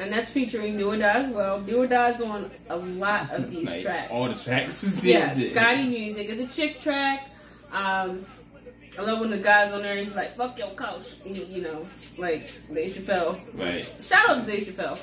and 0.00 0.12
that's 0.12 0.30
featuring 0.30 0.76
Do 0.76 0.90
or 0.92 0.96
Die 0.96 1.06
as 1.24 1.34
well. 1.34 1.60
Do 1.60 1.82
or 1.82 1.86
Die's 1.86 2.20
on 2.20 2.48
a 2.70 2.76
lot 2.76 3.32
of 3.34 3.50
these 3.50 3.66
Like, 3.66 3.82
tracks. 3.82 4.10
all 4.10 4.28
the 4.28 4.34
tracks. 4.34 5.04
yeah, 5.04 5.32
Scotty 5.34 5.88
Music 5.88 6.28
is 6.30 6.50
a 6.50 6.54
chick 6.54 6.80
track. 6.80 7.20
Um, 7.72 8.24
I 8.98 9.02
love 9.02 9.20
when 9.20 9.30
the 9.30 9.38
guys 9.38 9.72
on 9.72 9.82
there 9.82 9.96
he's 9.96 10.16
like, 10.16 10.28
"Fuck 10.28 10.58
your 10.58 10.68
coach," 10.70 11.06
you 11.24 11.34
you 11.34 11.62
know, 11.62 11.86
like 12.18 12.40
Dave 12.74 12.94
Chappelle. 12.96 13.34
Right. 13.60 13.84
Shout 13.84 14.28
out 14.28 14.44
to 14.44 14.50
Dave 14.50 14.66
Chappelle. 14.66 14.98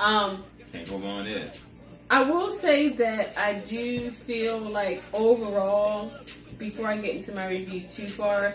Um, 0.00 0.36
Can't 0.72 0.88
go 0.88 0.96
on 1.06 1.24
there. 1.24 1.48
I 2.10 2.22
will 2.30 2.50
say 2.50 2.88
that 2.90 3.36
I 3.38 3.60
do 3.68 4.10
feel 4.10 4.58
like 4.58 5.02
overall, 5.14 6.10
before 6.58 6.86
I 6.86 6.96
get 6.96 7.16
into 7.16 7.32
my 7.34 7.48
review 7.48 7.82
too 7.86 8.08
far, 8.08 8.48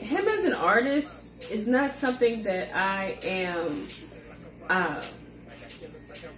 him 0.00 0.26
as 0.28 0.44
an 0.44 0.54
artist 0.54 1.19
is 1.50 1.66
not 1.66 1.94
something 1.94 2.42
that 2.44 2.74
I 2.74 3.18
am 3.22 3.66
uh, 4.68 5.02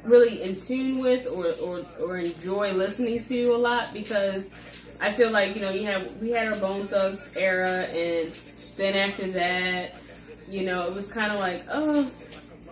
really 0.04 0.42
in 0.42 0.56
tune 0.56 1.00
with 1.00 1.26
or, 1.28 1.46
or, 1.68 1.82
or 2.04 2.18
enjoy 2.18 2.72
listening 2.72 3.22
to 3.24 3.54
a 3.54 3.56
lot 3.56 3.92
because 3.92 4.98
I 5.02 5.10
feel 5.12 5.30
like 5.30 5.56
you 5.56 5.62
know 5.62 5.70
you 5.70 5.86
have 5.86 6.16
we 6.20 6.30
had 6.30 6.52
our 6.52 6.58
Bone 6.60 6.80
Thugs 6.80 7.34
era, 7.36 7.86
and 7.90 8.32
then 8.76 9.10
after 9.10 9.26
that, 9.32 10.00
you 10.48 10.64
know, 10.64 10.86
it 10.86 10.94
was 10.94 11.12
kind 11.12 11.30
of 11.32 11.40
like 11.40 11.60
oh, 11.72 12.00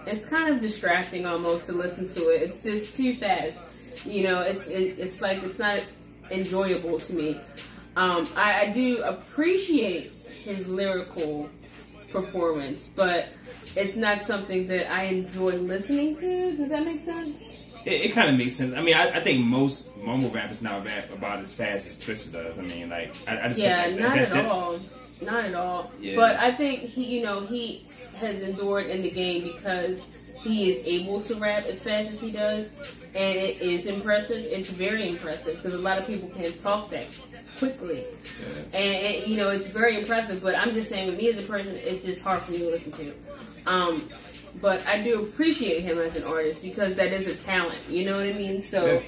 it's 0.07 0.29
kind 0.29 0.55
of 0.55 0.61
distracting 0.61 1.27
almost 1.27 1.67
to 1.67 1.73
listen 1.73 2.07
to 2.09 2.31
it. 2.31 2.43
It's 2.43 2.63
just 2.63 2.97
too 2.97 3.13
fast. 3.15 4.07
You 4.07 4.25
know, 4.25 4.41
it's 4.41 4.71
it, 4.71 4.99
it's 4.99 5.21
like 5.21 5.43
it's 5.43 5.59
not 5.59 5.85
enjoyable 6.31 7.01
to 7.01 7.13
me. 7.13 7.31
Um, 7.97 8.29
I, 8.37 8.67
I 8.67 8.73
do 8.73 9.03
appreciate 9.03 10.05
his 10.05 10.69
lyrical 10.69 11.51
performance, 12.13 12.87
but 12.89 13.19
it's 13.77 13.97
not 13.97 14.23
something 14.23 14.67
that 14.69 14.91
I 14.91 15.05
enjoy 15.05 15.53
listening 15.57 16.17
to. 16.17 16.57
Does 16.57 16.71
that 16.71 16.85
make 16.85 17.01
sense? 17.01 17.83
It, 17.87 18.07
it 18.07 18.13
kind 18.13 18.29
of 18.31 18.37
makes 18.37 18.57
sense. 18.57 18.75
I 18.75 18.83
mean, 18.83 18.95
I, 18.95 19.09
I 19.09 19.21
think 19.21 19.45
most 19.45 19.97
mumble 20.05 20.29
rappers 20.31 20.63
now 20.63 20.79
rap 20.85 21.05
about 21.17 21.39
as 21.39 21.55
fast 21.55 21.87
as 21.87 22.01
Twista 22.05 22.33
does. 22.33 22.59
I 22.59 22.63
mean, 22.63 22.91
like, 22.91 23.15
I, 23.29 23.41
I 23.45 23.49
just 23.49 23.59
Yeah, 23.61 23.83
think 23.83 24.01
not 24.01 24.15
that, 24.15 24.23
at 24.25 24.31
that- 24.31 24.47
all. 24.51 24.77
Not 25.23 25.45
at 25.45 25.55
all. 25.55 25.91
But 26.17 26.37
I 26.37 26.51
think 26.51 26.81
he, 26.81 27.05
you 27.19 27.23
know, 27.23 27.41
he 27.41 27.85
has 28.21 28.41
endured 28.49 28.87
in 28.87 29.03
the 29.03 29.11
game 29.11 29.43
because 29.43 30.03
he 30.43 30.71
is 30.71 30.87
able 30.87 31.21
to 31.23 31.35
rap 31.35 31.65
as 31.67 31.83
fast 31.85 32.11
as 32.11 32.21
he 32.23 32.33
does, 32.33 32.97
and 33.15 33.37
it 33.39 33.61
is 33.61 33.85
impressive. 33.87 34.43
It's 34.47 34.71
very 34.71 35.09
impressive 35.11 35.57
because 35.63 35.79
a 35.79 35.83
lot 35.83 35.99
of 35.99 36.07
people 36.07 36.31
can't 36.35 36.59
talk 36.59 36.89
that 36.91 37.05
quickly, 37.61 37.99
Yeah. 38.03 38.79
and 38.81 38.95
it, 38.97 39.29
you 39.29 39.37
know, 39.37 39.51
it's 39.51 39.69
very 39.69 39.97
impressive. 39.97 40.43
But 40.43 40.57
I'm 40.59 40.75
just 40.75 40.89
saying, 40.89 41.07
with 41.07 41.17
me 41.19 41.29
as 41.31 41.39
a 41.39 41.43
person, 41.43 41.75
it's 41.77 42.03
just 42.03 42.25
hard 42.25 42.41
for 42.41 42.51
me 42.51 42.59
to 42.59 42.65
listen 42.67 42.93
to. 42.99 43.71
Um, 43.73 44.09
but 44.61 44.85
I 44.89 45.01
do 45.03 45.23
appreciate 45.23 45.83
him 45.83 45.97
as 45.99 46.17
an 46.17 46.25
artist 46.29 46.65
because 46.65 46.97
that 46.97 47.13
is 47.13 47.29
a 47.29 47.45
talent. 47.45 47.79
You 47.89 48.07
know 48.07 48.17
what 48.17 48.27
I 48.27 48.33
mean? 48.33 48.61
So. 48.63 48.85
Yeah. 48.85 49.01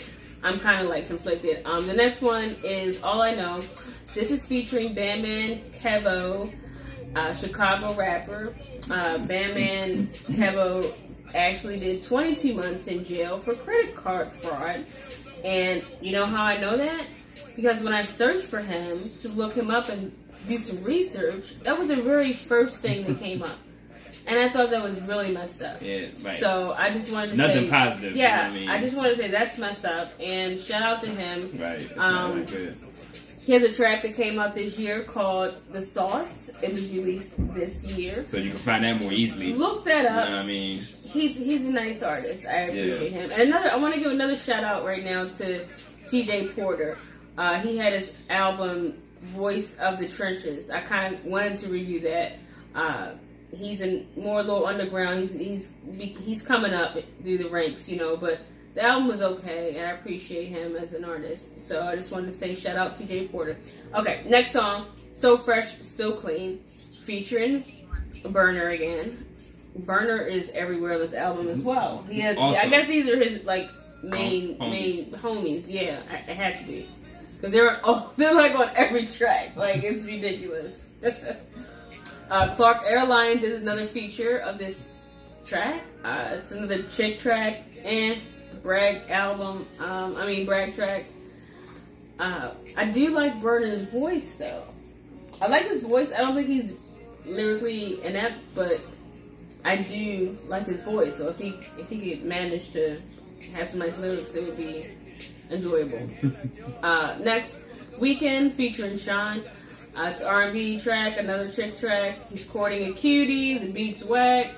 I'm 0.44 0.58
kind 0.58 0.82
of 0.82 0.88
like 0.88 1.06
conflicted. 1.06 1.64
Um, 1.66 1.86
the 1.86 1.92
next 1.92 2.20
one 2.20 2.52
is 2.64 3.00
All 3.04 3.22
I 3.22 3.32
Know. 3.32 3.58
This 4.12 4.32
is 4.32 4.44
featuring 4.44 4.92
Bandman 4.92 5.58
Kevo, 5.78 6.52
uh, 7.14 7.34
Chicago 7.34 7.94
rapper. 7.94 8.52
Uh, 8.90 9.18
Bandman 9.18 10.08
Kevo 10.08 11.34
actually 11.36 11.78
did 11.78 12.04
22 12.04 12.54
months 12.54 12.88
in 12.88 13.04
jail 13.04 13.38
for 13.38 13.54
credit 13.54 13.94
card 13.94 14.32
fraud. 14.32 14.84
And 15.44 15.84
you 16.00 16.10
know 16.10 16.24
how 16.24 16.42
I 16.44 16.56
know 16.56 16.76
that? 16.76 17.06
Because 17.56 17.82
when 17.82 17.92
I 17.92 18.02
searched 18.02 18.46
for 18.46 18.60
him 18.60 18.98
to 19.22 19.28
look 19.30 19.54
him 19.54 19.70
up 19.70 19.88
and 19.88 20.10
do 20.48 20.58
some 20.58 20.82
research, 20.84 21.58
that 21.60 21.78
was 21.78 21.88
the 21.88 21.96
very 21.96 22.32
first 22.32 22.78
thing 22.80 23.04
that 23.04 23.20
came 23.20 23.42
up. 23.42 23.58
And 24.28 24.38
I 24.38 24.48
thought 24.48 24.70
that 24.70 24.82
was 24.82 25.00
really 25.02 25.32
messed 25.34 25.62
up. 25.62 25.74
Yeah, 25.82 25.94
right. 26.24 26.38
So 26.38 26.74
I 26.78 26.90
just 26.90 27.12
wanted 27.12 27.32
to 27.32 27.36
Nothing 27.36 27.64
say, 27.64 27.70
positive, 27.70 28.12
you 28.16 28.22
Yeah, 28.22 28.36
know 28.36 28.42
what 28.60 28.68
I 28.68 28.72
mean? 28.76 28.80
just 28.80 28.96
want 28.96 29.10
to 29.10 29.16
say 29.16 29.28
that's 29.28 29.58
messed 29.58 29.84
up. 29.84 30.12
And 30.20 30.58
shout 30.58 30.82
out 30.82 31.02
to 31.02 31.08
him. 31.08 31.50
right. 31.58 31.98
Um, 31.98 32.44
good. 32.44 32.74
He 33.44 33.52
has 33.54 33.64
a 33.64 33.72
track 33.74 34.02
that 34.02 34.14
came 34.14 34.38
out 34.38 34.54
this 34.54 34.78
year 34.78 35.02
called 35.02 35.52
"The 35.72 35.82
Sauce." 35.82 36.48
It 36.62 36.72
was 36.72 36.96
released 36.96 37.32
this 37.54 37.84
year. 37.98 38.24
So 38.24 38.36
you 38.36 38.50
can 38.50 38.58
find 38.60 38.84
that 38.84 39.02
more 39.02 39.10
easily. 39.12 39.52
Look 39.54 39.84
that 39.86 40.04
You 40.04 40.10
know 40.10 40.20
up. 40.20 40.30
what 40.30 40.38
I 40.38 40.46
mean? 40.46 40.78
He's 40.78 41.36
he's 41.36 41.60
a 41.66 41.70
nice 41.70 42.04
artist. 42.04 42.46
I 42.46 42.52
appreciate 42.60 43.10
Yeah. 43.10 43.18
him. 43.22 43.30
And 43.32 43.42
another, 43.48 43.70
I 43.72 43.76
want 43.78 43.94
to 43.94 44.00
give 44.00 44.12
another 44.12 44.36
shout 44.36 44.62
out 44.62 44.84
right 44.84 45.04
now 45.04 45.24
to 45.24 45.58
T.J. 46.08 46.50
Porter. 46.50 46.96
Uh, 47.38 47.58
he 47.60 47.76
had 47.76 47.92
his 47.92 48.28
album 48.30 48.94
"Voice 49.16 49.76
of 49.78 49.98
the 49.98 50.08
Trenches." 50.08 50.70
I 50.70 50.80
kind 50.80 51.14
of 51.14 51.24
wanted 51.26 51.58
to 51.60 51.68
review 51.68 52.00
that. 52.00 52.38
Uh, 52.74 53.12
he's 53.56 53.80
in 53.80 54.06
more 54.16 54.40
a 54.40 54.42
little 54.42 54.66
underground. 54.66 55.20
He's 55.20 55.32
he's 55.34 55.72
he's 56.24 56.42
coming 56.42 56.72
up 56.74 56.96
through 57.22 57.38
the 57.38 57.48
ranks, 57.48 57.88
you 57.88 57.96
know. 57.96 58.16
But 58.16 58.40
the 58.74 58.82
album 58.82 59.08
was 59.08 59.22
okay, 59.22 59.76
and 59.76 59.86
I 59.86 59.90
appreciate 59.92 60.46
him 60.48 60.76
as 60.76 60.92
an 60.92 61.04
artist. 61.04 61.58
So 61.58 61.82
I 61.86 61.94
just 61.96 62.12
wanted 62.12 62.26
to 62.26 62.32
say 62.32 62.54
shout 62.54 62.76
out 62.76 62.94
T.J. 62.94 63.28
Porter. 63.28 63.56
Okay, 63.94 64.24
next 64.26 64.50
song, 64.52 64.86
"So 65.12 65.36
Fresh, 65.38 65.80
So 65.80 66.12
Clean," 66.12 66.58
featuring 67.04 67.64
Burner 68.26 68.70
again. 68.70 69.26
Burner 69.86 70.18
is 70.20 70.50
everywhere 70.50 70.94
on 70.94 70.98
this 71.00 71.14
album 71.14 71.48
as 71.48 71.62
well. 71.62 72.04
Yeah, 72.10 72.34
Awesome. 72.36 72.66
I 72.66 72.68
guess 72.68 72.86
these 72.88 73.08
are 73.08 73.16
his 73.18 73.42
like 73.44 73.70
main 74.02 74.58
Hom- 74.58 74.70
main 74.70 75.04
homies. 75.12 75.64
Yeah, 75.68 75.96
it 76.28 76.36
has 76.36 76.60
to 76.60 76.66
be 76.66 76.86
because 77.42 77.52
they're 77.52 77.80
oh, 77.82 78.12
they're 78.16 78.34
like 78.34 78.54
on 78.54 78.70
every 78.76 79.06
track. 79.06 79.56
Like 79.56 79.82
it's 79.82 80.04
ridiculous. 80.04 81.04
uh, 82.30 82.54
Clark 82.54 82.82
Airlines 82.86 83.42
is 83.42 83.62
another 83.62 83.84
feature 83.84 84.38
of 84.38 84.58
this 84.58 85.42
track. 85.44 85.82
Uh, 86.04 86.30
it's 86.32 86.52
another 86.52 86.82
chick 86.84 87.18
track 87.18 87.64
and 87.84 88.20
brag 88.62 89.10
album. 89.10 89.66
Um, 89.80 90.14
I 90.16 90.26
mean 90.26 90.46
brag 90.46 90.74
track. 90.76 91.04
Uh, 92.20 92.54
I 92.76 92.84
do 92.84 93.10
like 93.10 93.40
Burner's 93.42 93.90
voice 93.90 94.36
though. 94.36 94.62
I 95.40 95.48
like 95.48 95.64
his 95.64 95.82
voice. 95.82 96.12
I 96.12 96.18
don't 96.18 96.36
think 96.36 96.46
he's 96.46 97.26
lyrically 97.26 98.04
inept, 98.04 98.36
but 98.54 98.80
I 99.64 99.76
do 99.82 100.36
like 100.48 100.66
his 100.66 100.84
voice. 100.84 101.16
So 101.16 101.28
if 101.30 101.38
he 101.38 101.48
if 101.76 101.88
he 101.88 102.10
could 102.10 102.24
manage 102.24 102.72
to 102.74 102.90
have 103.56 103.66
some 103.66 103.80
nice 103.80 104.00
lyrics, 104.00 104.32
it 104.36 104.46
would 104.46 104.56
be 104.56 104.86
enjoyable. 105.52 106.08
uh, 106.82 107.16
next, 107.20 107.54
Weekend 108.00 108.54
featuring 108.54 108.98
Sean. 108.98 109.42
Uh, 109.96 110.08
it's 110.10 110.22
R&B 110.22 110.80
track, 110.80 111.18
another 111.18 111.48
chick 111.48 111.76
track. 111.76 112.18
He's 112.30 112.48
courting 112.48 112.90
a 112.90 112.92
cutie. 112.94 113.58
The 113.58 113.70
beat's 113.72 114.02
whack. 114.04 114.54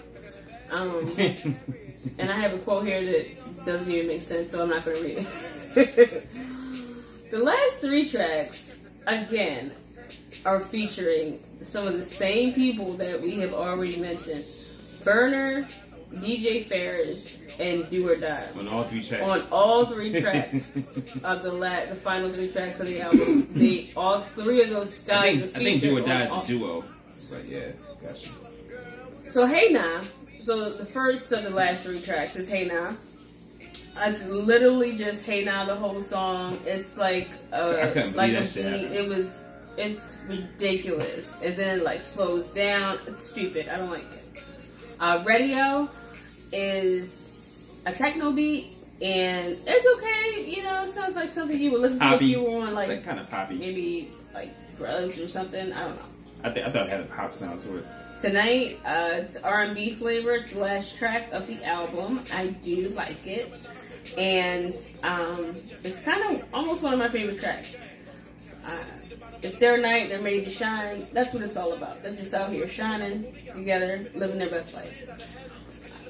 Um, 0.70 1.04
and 1.18 2.30
I 2.30 2.36
have 2.36 2.54
a 2.54 2.58
quote 2.58 2.86
here 2.86 3.04
that 3.04 3.64
doesn't 3.66 3.92
even 3.92 4.08
make 4.08 4.22
sense, 4.22 4.50
so 4.50 4.62
I'm 4.62 4.70
not 4.70 4.84
going 4.84 4.96
to 4.96 5.02
read 5.02 5.18
it. 5.18 6.30
the 7.30 7.40
last 7.42 7.80
three 7.80 8.08
tracks, 8.08 8.88
again, 9.06 9.72
are 10.46 10.60
featuring 10.60 11.38
some 11.62 11.86
of 11.86 11.94
the 11.94 12.02
same 12.02 12.54
people 12.54 12.92
that 12.92 13.20
we 13.20 13.32
have 13.40 13.52
already 13.52 14.00
mentioned. 14.00 14.44
Burner, 15.04 15.62
DJ 16.12 16.62
Ferris, 16.62 17.33
and 17.60 17.88
Do 17.90 18.08
or 18.10 18.16
Die. 18.16 18.46
on 18.58 18.68
all 18.68 18.82
three 18.82 19.02
tracks. 19.02 19.22
On 19.24 19.40
all 19.52 19.84
three 19.86 20.20
tracks 20.20 20.54
of 21.24 21.42
the 21.42 21.52
la- 21.52 21.86
the 21.86 21.94
final 21.96 22.28
three 22.28 22.48
tracks 22.50 22.80
of 22.80 22.88
the 22.88 23.00
album, 23.00 23.46
they 23.52 23.90
all 23.96 24.20
three 24.20 24.62
of 24.62 24.70
those 24.70 25.08
I 25.08 25.32
guys 25.32 25.52
think, 25.52 25.56
I 25.56 25.70
think 25.70 25.82
Do 25.82 25.96
or 25.96 26.00
Die 26.00 26.20
is 26.22 26.32
a 26.32 26.46
duo. 26.46 26.80
But 27.30 27.44
yeah, 27.48 27.72
gotcha. 28.02 28.30
So 29.30 29.46
Hey 29.46 29.68
Now, 29.70 30.00
so 30.38 30.70
the 30.70 30.84
first 30.84 31.32
of 31.32 31.42
the 31.42 31.50
last 31.50 31.82
three 31.84 32.00
tracks 32.00 32.36
is 32.36 32.48
Hey 32.50 32.66
Now. 32.66 32.94
It's 34.00 34.28
literally 34.28 34.96
just 34.96 35.24
Hey 35.24 35.44
Now 35.44 35.64
the 35.64 35.76
whole 35.76 36.00
song. 36.02 36.58
It's 36.66 36.96
like 36.96 37.28
uh, 37.52 37.76
I 37.82 37.86
couldn't 37.88 38.16
like 38.16 38.32
believe 38.32 38.42
a 38.42 38.46
shit 38.46 38.90
beat. 38.90 38.96
It 38.96 39.08
was 39.08 39.40
it's 39.76 40.18
ridiculous, 40.28 41.42
and 41.42 41.56
then 41.56 41.78
it, 41.80 41.84
like 41.84 42.02
slows 42.02 42.52
down. 42.52 42.98
It's 43.06 43.24
stupid. 43.28 43.68
I 43.68 43.76
don't 43.76 43.90
like 43.90 44.04
it. 44.12 44.42
Uh, 45.00 45.22
Radio 45.26 45.88
is 46.52 47.23
a 47.86 47.92
techno 47.92 48.32
beat, 48.32 48.66
and 49.02 49.52
it's 49.66 49.86
okay. 49.98 50.50
You 50.50 50.62
know, 50.64 50.84
it 50.84 50.90
sounds 50.90 51.16
like 51.16 51.30
something 51.30 51.58
you 51.58 51.72
would 51.72 51.80
listen 51.80 51.98
to 51.98 52.14
if 52.14 52.22
you 52.22 52.42
were 52.42 52.66
on 52.66 52.74
like 52.74 53.04
kind 53.04 53.18
of 53.20 53.28
poppy. 53.30 53.56
maybe 53.58 54.10
like 54.34 54.50
drugs 54.76 55.18
or 55.18 55.28
something. 55.28 55.72
I 55.72 55.78
don't 55.80 55.96
know. 55.96 56.02
I, 56.44 56.50
th- 56.50 56.66
I 56.66 56.70
thought 56.70 56.86
it 56.86 56.90
had 56.92 57.00
a 57.00 57.04
pop 57.04 57.34
sound 57.34 57.60
to 57.62 57.78
it. 57.78 57.84
Tonight, 58.20 58.78
uh, 58.86 59.10
it's 59.20 59.36
R&B 59.36 59.92
flavor. 59.94 60.32
It's 60.32 60.52
the 60.52 60.60
last 60.60 60.96
track 60.96 61.26
of 61.32 61.46
the 61.46 61.62
album. 61.64 62.22
I 62.32 62.48
do 62.62 62.88
like 62.90 63.26
it, 63.26 63.52
and 64.16 64.72
um, 65.02 65.54
it's 65.56 66.00
kind 66.00 66.22
of 66.30 66.54
almost 66.54 66.82
one 66.82 66.92
of 66.94 66.98
my 66.98 67.08
favorite 67.08 67.38
tracks. 67.38 67.76
Uh, 68.66 68.84
it's 69.42 69.58
their 69.58 69.76
night. 69.78 70.08
They're 70.08 70.22
made 70.22 70.44
to 70.44 70.50
shine. 70.50 71.04
That's 71.12 71.34
what 71.34 71.42
it's 71.42 71.56
all 71.56 71.74
about. 71.74 72.02
They're 72.02 72.12
just 72.12 72.32
out 72.32 72.50
here 72.50 72.66
shining 72.68 73.24
together, 73.54 74.06
living 74.14 74.38
their 74.38 74.48
best 74.48 74.72
life. 74.74 75.06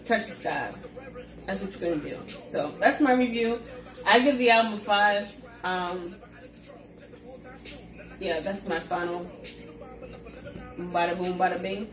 Touch 0.07 0.27
the 0.27 0.33
sky. 0.35 0.71
That's 1.47 1.61
what 1.63 1.81
you're 1.81 1.91
gonna 1.97 2.09
do. 2.09 2.17
So 2.29 2.69
that's 2.81 3.01
my 3.01 3.13
review. 3.13 3.59
I 4.07 4.19
give 4.21 4.39
the 4.39 4.51
album 4.51 4.73
a 4.75 4.77
five. 4.77 5.35
Um, 5.65 6.15
yeah, 8.21 8.41
that's 8.41 8.69
my 8.69 8.79
final 8.79 9.21
bada 10.91 11.17
boom, 11.17 11.39
bada 11.39 11.61
bing. 11.61 11.89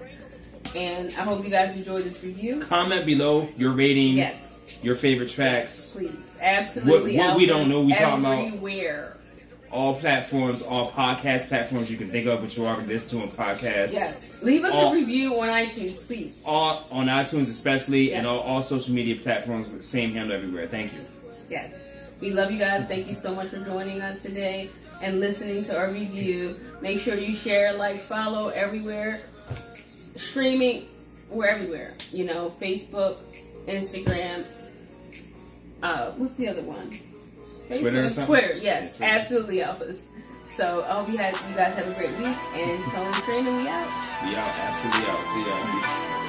And 0.76 1.10
I 1.16 1.22
hope 1.24 1.44
you 1.44 1.50
guys 1.50 1.76
enjoyed 1.78 2.04
this 2.06 2.24
review. 2.24 2.62
Comment 2.62 3.06
below 3.06 3.48
your 3.58 3.72
rating, 3.72 4.14
Yes, 4.14 4.80
your 4.82 4.96
favorite 4.96 5.30
tracks, 5.30 5.94
please, 5.98 6.38
absolutely. 6.42 7.18
What- 7.18 7.28
what 7.30 7.38
we 7.38 7.46
don't 7.46 7.68
know 7.70 7.82
we 7.82 7.94
talk 7.94 8.20
about. 8.20 8.46
everywhere. 8.46 9.18
All 9.72 9.96
platforms, 9.96 10.62
all 10.62 10.92
podcast 10.92 11.48
platforms 11.48 11.90
you 11.92 11.98
can 11.98 12.08
think 12.08 12.28
of, 12.28 12.42
which 12.42 12.58
you 12.58 12.66
already 12.66 12.88
listen 12.88 13.20
to 13.20 13.24
on 13.26 13.30
podcast. 13.32 13.94
Yes, 13.94 14.42
leave 14.44 14.64
us 14.64 14.74
All- 14.74 14.92
a 14.92 14.96
review 14.96 15.40
on 15.40 15.48
iTunes, 15.48 16.06
please. 16.06 16.44
All 16.46 16.84
on 16.92 17.08
iTunes, 17.08 17.50
especially, 17.50 18.14
and 18.14 18.28
all, 18.28 18.40
all 18.40 18.64
social 18.64 18.94
media 18.94 19.16
platforms 19.16 19.68
with 19.68 19.78
the 19.78 19.84
same 19.84 20.12
handle 20.14 20.36
everywhere. 20.36 20.68
Thank 20.68 20.94
you. 20.94 21.00
Yes, 21.50 22.14
we 22.22 22.32
love 22.32 22.52
you 22.52 22.60
guys. 22.60 22.86
Thank 22.88 23.08
you 23.08 23.14
so 23.14 23.34
much 23.34 23.48
for 23.48 23.60
joining 23.60 24.02
us 24.02 24.22
today 24.22 24.70
and 25.02 25.20
listening 25.20 25.64
to 25.66 25.78
our 25.78 25.92
review. 25.92 26.56
Make 26.82 27.00
sure 27.00 27.16
you 27.16 27.34
share, 27.34 27.74
like, 27.74 27.98
follow 27.98 28.50
everywhere. 28.50 29.20
Streaming, 29.76 30.86
we're 31.30 31.48
everywhere. 31.48 31.94
You 32.12 32.26
know, 32.26 32.54
Facebook, 32.62 33.16
Instagram. 33.68 34.46
Uh, 35.82 36.12
what's 36.12 36.36
the 36.36 36.48
other 36.48 36.64
one? 36.64 36.92
Twitter 37.80 38.06
or 38.06 38.26
Twitter, 38.26 38.54
yes, 38.58 38.64
Yeah, 38.64 38.98
Twitter. 38.98 39.04
absolutely, 39.20 39.58
Alphas. 39.58 40.02
So 40.50 40.84
I 40.84 40.94
hope 40.94 41.08
you, 41.10 41.18
had, 41.18 41.34
you 41.50 41.56
guys 41.56 41.74
have 41.76 41.88
a 41.88 41.94
great 42.00 42.16
week. 42.18 42.38
And 42.54 42.84
Tony 42.92 43.14
Trina, 43.24 43.52
we 43.52 43.68
out. 43.70 43.88
We 44.28 44.36
out. 44.36 44.52
Absolutely 44.54 45.10
out. 45.10 45.18
See 45.18 46.10
y'all. 46.12 46.21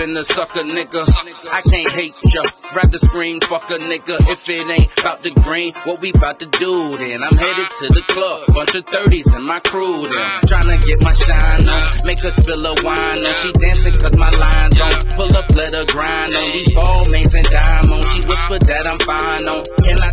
Been 0.00 0.16
a 0.16 0.24
sucker, 0.24 0.64
nigga. 0.64 1.04
I 1.52 1.60
can't 1.60 1.92
hate 1.92 2.16
ya. 2.32 2.42
Rather 2.74 2.96
scream, 2.96 3.38
fuck 3.40 3.68
a 3.68 3.76
nigga. 3.76 4.16
If 4.32 4.48
it 4.48 4.64
ain't 4.72 4.88
about 4.98 5.22
the 5.22 5.30
green, 5.44 5.74
what 5.84 6.00
we 6.00 6.08
about 6.10 6.40
to 6.40 6.46
do 6.46 6.96
then? 6.96 7.22
I'm 7.22 7.36
headed 7.36 7.68
to 7.68 7.86
the 7.92 8.00
club. 8.08 8.48
Bunch 8.48 8.74
of 8.76 8.86
30s 8.86 9.36
in 9.36 9.42
my 9.42 9.60
crew 9.60 10.08
then. 10.08 10.28
Tryna 10.48 10.80
get 10.88 11.04
my 11.04 11.12
shine 11.12 11.68
on. 11.68 11.84
Make 12.08 12.20
her 12.24 12.30
spill 12.30 12.64
a 12.64 12.72
wine 12.80 13.20
on. 13.28 13.34
She 13.44 13.52
dancing 13.52 13.92
cause 13.92 14.16
my 14.16 14.30
line's 14.30 14.80
on. 14.80 14.92
Pull 15.20 15.36
up, 15.36 15.44
let 15.52 15.76
her 15.76 15.84
grind 15.84 16.32
on. 16.32 16.46
These 16.48 16.72
ball 16.72 17.04
mains 17.12 17.34
and 17.34 17.44
diamonds. 17.52 18.08
She 18.16 18.24
whispered 18.24 18.64
that 18.72 18.84
I'm 18.88 19.00
fine 19.04 19.44
on. 19.52 19.60
Can 19.84 20.00
I 20.00 20.08